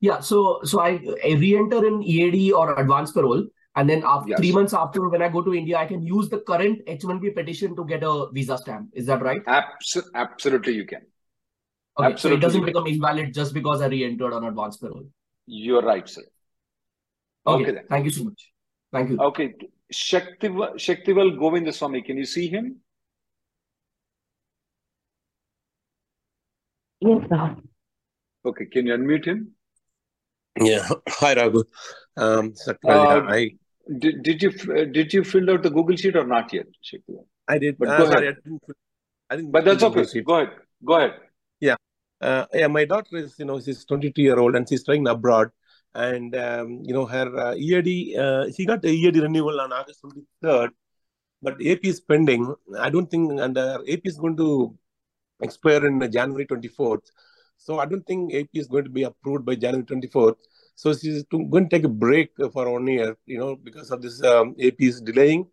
yeah. 0.00 0.20
So 0.20 0.60
so 0.64 0.80
I, 0.80 1.00
I 1.24 1.32
re-enter 1.34 1.86
in 1.86 2.02
EAD 2.02 2.52
or 2.52 2.78
advance 2.78 3.12
parole, 3.12 3.46
and 3.76 3.88
then 3.88 4.02
after 4.04 4.30
Yes. 4.30 4.38
three 4.40 4.52
months 4.52 4.74
after 4.74 5.08
when 5.08 5.22
I 5.22 5.28
go 5.28 5.42
to 5.42 5.54
India, 5.54 5.78
I 5.78 5.86
can 5.86 6.02
use 6.02 6.28
the 6.28 6.40
current 6.40 6.84
H1B 6.86 7.34
petition 7.34 7.74
to 7.76 7.84
get 7.86 8.02
a 8.02 8.28
visa 8.32 8.58
stamp. 8.58 8.90
Is 8.92 9.06
that 9.06 9.22
right? 9.22 9.40
Abs- 9.46 10.10
absolutely, 10.14 10.74
you 10.74 10.86
can. 10.86 11.00
Okay. 11.98 12.08
So 12.08 12.12
Absolutely 12.12 12.38
it 12.38 12.40
doesn't 12.40 12.64
become 12.64 12.86
invalid 12.86 13.32
just 13.34 13.54
because 13.54 13.80
I 13.82 13.86
re-entered 13.86 14.32
on 14.32 14.44
advance 14.44 14.76
parole. 14.76 15.06
You're 15.46 15.82
right, 15.82 16.08
sir. 16.08 16.22
Okay. 17.46 17.62
Okay 17.62 17.72
then. 17.72 17.84
Thank 17.88 18.04
you 18.06 18.10
so 18.10 18.24
much. 18.24 18.50
Thank 18.92 19.10
you. 19.10 19.18
Okay. 19.18 19.54
Shaktival, 19.92 20.74
Shaktival 20.74 21.36
Govindaswamy, 21.38 22.04
can 22.04 22.16
you 22.16 22.24
see 22.24 22.48
him? 22.48 22.76
Yes, 27.04 27.22
sir. 27.28 27.56
Okay, 28.44 28.66
can 28.66 28.86
you 28.86 28.94
unmute 28.94 29.24
him? 29.26 29.52
Yeah. 30.60 30.88
Hi, 31.20 31.34
Raghu. 31.34 31.64
Um, 32.16 32.52
Satyajit, 32.52 33.26
Uh, 33.26 33.32
I 33.38 33.50
Did, 33.98 34.22
did 34.22 34.42
you 34.42 34.50
uh, 34.74 34.84
did 34.96 35.12
you 35.12 35.24
fill 35.24 35.50
out 35.52 35.62
the 35.64 35.70
Google 35.70 35.96
sheet 35.96 36.16
or 36.20 36.26
not 36.32 36.52
yet, 36.52 36.66
Shaktival? 36.88 37.24
I 37.48 37.58
did. 37.58 37.78
But 37.78 37.88
uh, 37.88 37.98
go 37.98 38.04
sorry, 38.10 38.26
I 38.28 38.30
ahead. 38.30 38.44
didn't. 38.44 38.62
I 39.30 39.36
didn't. 39.36 39.50
But 39.56 39.64
that's 39.64 39.82
okay. 39.88 40.20
Go 40.20 40.34
ahead. 40.36 40.52
Go 40.90 40.94
ahead. 40.98 41.14
Yeah. 41.60 41.74
Uh, 42.20 42.44
yeah. 42.54 42.68
My 42.68 42.84
daughter 42.84 43.16
is, 43.22 43.34
you 43.40 43.46
know, 43.46 43.58
she's 43.60 43.84
22 43.84 44.22
year 44.22 44.38
old 44.38 44.54
and 44.54 44.68
she's 44.68 44.82
studying 44.82 45.08
abroad, 45.08 45.50
and 45.94 46.36
um, 46.36 46.78
you 46.84 46.94
know, 46.98 47.06
her 47.06 47.26
uh, 47.46 47.54
EAD. 47.56 48.16
Uh, 48.26 48.44
she 48.52 48.66
got 48.66 48.82
the 48.82 48.90
EAD 48.90 49.16
renewal 49.26 49.60
on 49.60 49.72
August 49.72 50.04
23rd, 50.04 50.70
but 51.42 51.54
AP 51.74 51.84
is 51.94 52.00
pending. 52.00 52.54
I 52.78 52.90
don't 52.90 53.10
think, 53.10 53.40
and 53.40 53.58
uh, 53.58 53.78
AP 53.96 54.02
is 54.04 54.18
going 54.18 54.36
to 54.36 54.78
expire 55.42 55.86
in 55.86 56.00
January 56.10 56.46
24th. 56.46 57.10
So 57.56 57.78
I 57.78 57.86
don't 57.86 58.06
think 58.06 58.34
AP 58.34 58.48
is 58.54 58.66
going 58.66 58.84
to 58.84 58.90
be 58.90 59.04
approved 59.04 59.44
by 59.44 59.54
January 59.54 59.84
24th. 59.84 60.36
So 60.74 60.92
she's 60.94 61.24
to, 61.30 61.44
going 61.46 61.68
to 61.68 61.76
take 61.76 61.84
a 61.84 61.88
break 61.88 62.30
for 62.52 62.70
one 62.70 62.86
year, 62.86 63.16
you 63.26 63.38
know, 63.38 63.56
because 63.56 63.90
of 63.90 64.02
this 64.02 64.22
um, 64.22 64.54
AP 64.60 64.80
is 64.80 65.00
delaying. 65.00 65.46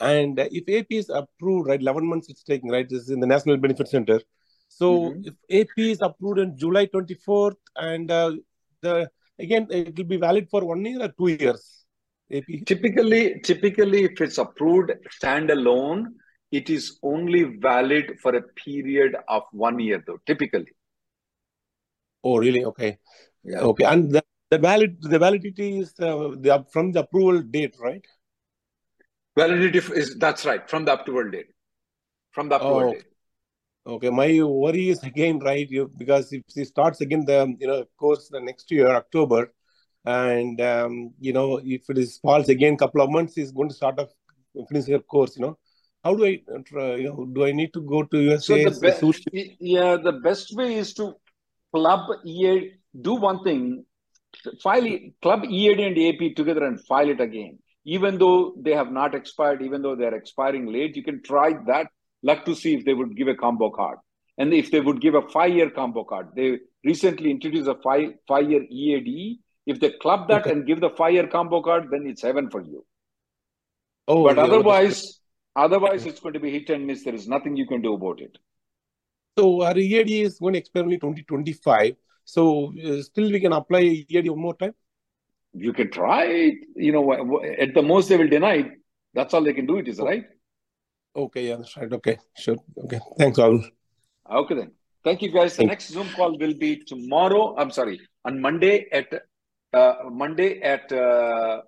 And 0.00 0.38
if 0.38 0.68
AP 0.68 0.86
is 0.90 1.08
approved, 1.10 1.68
right, 1.68 1.80
11 1.80 2.06
months 2.06 2.28
it's 2.28 2.42
taking, 2.42 2.70
right? 2.70 2.88
This 2.88 3.02
is 3.02 3.10
in 3.10 3.20
the 3.20 3.26
National 3.26 3.56
Benefit 3.56 3.88
Center. 3.88 4.20
So 4.68 5.10
Mhm. 5.10 5.26
if 5.26 5.34
AP 5.50 5.90
is 5.90 6.00
approved 6.02 6.40
on 6.40 6.56
July 6.56 6.86
24th, 6.86 7.56
and 7.76 8.10
uh, 8.10 8.32
the 8.80 9.10
again, 9.38 9.66
it 9.70 9.96
will 9.96 10.04
be 10.04 10.16
valid 10.16 10.48
for 10.50 10.64
one 10.64 10.84
year 10.84 11.02
or 11.02 11.08
two 11.08 11.28
years. 11.28 11.84
AP. 12.32 12.64
Typically, 12.66 13.40
typically, 13.40 14.04
if 14.04 14.20
it's 14.20 14.38
approved 14.38 14.92
standalone, 15.20 16.06
it 16.60 16.70
is 16.70 16.98
only 17.02 17.44
valid 17.44 18.18
for 18.22 18.34
a 18.36 18.42
period 18.42 19.16
of 19.28 19.42
one 19.52 19.78
year, 19.80 20.02
though. 20.06 20.18
Typically, 20.26 20.72
Oh, 22.22 22.38
really? 22.38 22.64
Okay. 22.64 22.98
Yeah. 23.44 23.60
Okay. 23.60 23.84
And 23.84 24.10
the, 24.12 24.22
the 24.50 24.58
valid 24.58 24.96
the 25.02 25.18
validity 25.18 25.78
is 25.80 25.94
uh, 26.00 26.30
the 26.38 26.64
from 26.72 26.92
the 26.92 27.00
approval 27.00 27.42
date, 27.42 27.76
right? 27.80 28.04
validity 29.36 29.78
is 30.00 30.16
that's 30.18 30.44
right 30.44 30.68
from 30.68 30.84
the 30.84 30.92
approval 30.92 31.30
date. 31.30 31.46
From 32.32 32.48
the 32.48 32.56
approval 32.56 32.84
Oh, 32.84 32.90
date. 32.90 33.06
okay. 33.86 34.10
My 34.10 34.42
worry 34.42 34.90
is 34.90 35.02
again, 35.04 35.38
right? 35.40 35.68
You, 35.70 35.90
because 35.96 36.32
if 36.32 36.42
she 36.52 36.64
starts 36.64 37.00
again 37.00 37.24
the 37.26 37.54
you 37.60 37.66
know 37.68 37.84
course 37.98 38.28
the 38.28 38.40
next 38.40 38.70
year 38.70 38.88
October, 38.88 39.52
and 40.04 40.60
um, 40.60 41.14
you 41.20 41.32
know 41.32 41.60
if 41.64 41.90
it 41.90 41.98
is 41.98 42.18
falls 42.18 42.48
again 42.48 42.76
couple 42.76 43.02
of 43.02 43.10
months 43.10 43.34
he's 43.34 43.52
going 43.52 43.68
to 43.70 43.74
start 43.74 43.98
off 43.98 44.10
finish 44.68 44.88
your 44.88 45.00
course 45.00 45.36
you 45.36 45.42
know 45.42 45.58
how 46.04 46.14
do 46.14 46.24
i 46.26 46.40
uh, 46.54 46.94
you 46.94 47.08
know 47.08 47.24
do 47.36 47.44
i 47.44 47.52
need 47.52 47.72
to 47.72 47.80
go 47.80 48.02
to 48.02 48.18
usa 48.20 48.64
so 48.64 48.70
the 48.70 49.30
be- 49.32 49.56
yeah 49.60 49.96
the 49.96 50.12
best 50.28 50.54
way 50.56 50.74
is 50.74 50.94
to 50.94 51.14
club 51.74 52.08
EAD, 52.24 52.72
do 53.00 53.14
one 53.14 53.42
thing 53.42 53.84
file 54.62 54.86
club 55.22 55.44
EAD 55.44 55.80
and 55.80 55.98
AP 56.08 56.36
together 56.36 56.64
and 56.64 56.80
file 56.86 57.08
it 57.08 57.20
again. 57.20 57.58
Even 57.84 58.18
though 58.18 58.54
they 58.64 58.72
have 58.72 58.90
not 58.90 59.14
expired 59.14 59.60
even 59.62 59.82
though 59.82 59.96
they're 59.96 60.14
expiring 60.14 60.66
late 60.72 60.96
you 60.96 61.02
can 61.02 61.22
try 61.22 61.48
that 61.66 61.88
luck 62.22 62.44
to 62.44 62.54
see 62.54 62.74
if 62.74 62.84
they 62.84 62.94
would 62.94 63.16
give 63.16 63.28
a 63.28 63.34
combo 63.34 63.70
card. 63.70 63.98
And 64.38 64.52
if 64.52 64.70
they 64.70 64.80
would 64.80 65.00
give 65.00 65.14
a 65.14 65.28
five 65.28 65.52
year 65.52 65.70
combo 65.70 66.04
card 66.04 66.28
they 66.36 66.58
recently 66.84 67.30
introduced 67.30 67.68
a 67.68 67.76
five 67.82 68.14
five 68.28 68.50
year 68.50 68.62
EAD 68.70 69.38
if 69.66 69.80
they 69.80 69.90
club 69.90 70.28
that 70.28 70.42
okay. 70.42 70.50
and 70.50 70.66
give 70.66 70.80
the 70.80 70.90
five-year 70.90 71.28
combo 71.28 71.62
card, 71.62 71.88
then 71.90 72.06
it's 72.06 72.22
heaven 72.22 72.50
for 72.50 72.60
you. 72.60 72.84
Oh, 74.06 74.24
but 74.24 74.36
yeah, 74.36 74.44
otherwise, 74.44 75.20
otherwise 75.56 76.06
it's 76.06 76.20
going 76.20 76.34
to 76.34 76.40
be 76.40 76.50
hit 76.50 76.70
and 76.70 76.86
miss. 76.86 77.04
There 77.04 77.14
is 77.14 77.28
nothing 77.28 77.56
you 77.56 77.66
can 77.66 77.82
do 77.82 77.94
about 77.94 78.20
it. 78.20 78.38
So 79.38 79.62
our 79.62 79.76
EAD 79.76 80.10
is 80.10 80.38
going 80.38 80.54
to 80.54 80.60
expire 80.60 80.84
only 80.84 80.96
2025. 80.96 81.96
So 82.24 82.72
uh, 82.84 83.02
still 83.02 83.30
we 83.30 83.40
can 83.40 83.52
apply 83.52 83.80
EAD 83.80 84.28
one 84.30 84.40
more 84.40 84.54
time. 84.54 84.74
You 85.52 85.72
can 85.72 85.90
try 85.90 86.24
it. 86.24 86.54
You 86.76 86.92
know, 86.92 87.42
at 87.58 87.74
the 87.74 87.82
most 87.82 88.08
they 88.08 88.16
will 88.16 88.28
deny 88.28 88.54
it. 88.54 88.72
That's 89.12 89.34
all 89.34 89.42
they 89.42 89.52
can 89.52 89.66
do. 89.66 89.78
It 89.78 89.88
is 89.88 89.98
right. 89.98 90.24
Okay, 91.16 91.48
yeah, 91.48 91.56
that's 91.56 91.76
right. 91.76 91.92
Okay, 91.92 92.18
sure. 92.36 92.56
Okay, 92.76 93.00
thanks, 93.18 93.38
all. 93.38 93.62
Okay 94.30 94.54
then. 94.54 94.72
Thank 95.04 95.22
you, 95.22 95.30
guys. 95.30 95.56
The 95.56 95.66
next 95.66 95.88
Zoom 95.88 96.08
call 96.08 96.36
will 96.38 96.54
be 96.54 96.82
tomorrow. 96.84 97.54
I'm 97.56 97.70
sorry, 97.70 98.00
on 98.24 98.40
Monday 98.40 98.86
at 98.90 99.12
uh, 99.72 99.94
Monday 100.10 100.60
at 100.60 100.90
uh, 100.90 101.60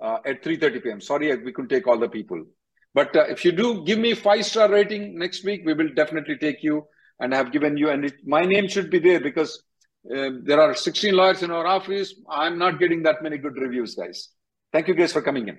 uh, 0.00 0.18
at 0.24 0.42
3:30 0.42 0.82
p.m. 0.82 1.00
Sorry, 1.00 1.36
we 1.36 1.52
couldn't 1.52 1.68
take 1.68 1.86
all 1.86 1.98
the 1.98 2.08
people, 2.08 2.44
but 2.94 3.14
uh, 3.16 3.24
if 3.28 3.44
you 3.44 3.52
do 3.52 3.84
give 3.84 3.98
me 3.98 4.14
five 4.14 4.44
star 4.44 4.70
rating 4.70 5.18
next 5.18 5.44
week, 5.44 5.62
we 5.64 5.74
will 5.74 5.92
definitely 5.94 6.36
take 6.36 6.62
you 6.62 6.86
and 7.20 7.32
have 7.32 7.52
given 7.52 7.76
you. 7.76 7.90
And 7.90 8.04
it, 8.04 8.14
my 8.26 8.44
name 8.44 8.68
should 8.68 8.90
be 8.90 8.98
there 8.98 9.20
because 9.20 9.62
uh, 10.14 10.30
there 10.42 10.60
are 10.60 10.74
16 10.74 11.14
lawyers 11.14 11.42
in 11.42 11.50
our 11.50 11.66
office. 11.66 12.14
I'm 12.30 12.58
not 12.58 12.78
getting 12.78 13.02
that 13.02 13.22
many 13.22 13.38
good 13.38 13.56
reviews, 13.56 13.94
guys. 13.94 14.30
Thank 14.72 14.88
you, 14.88 14.94
guys, 14.94 15.12
for 15.12 15.22
coming 15.22 15.48
in. 15.48 15.58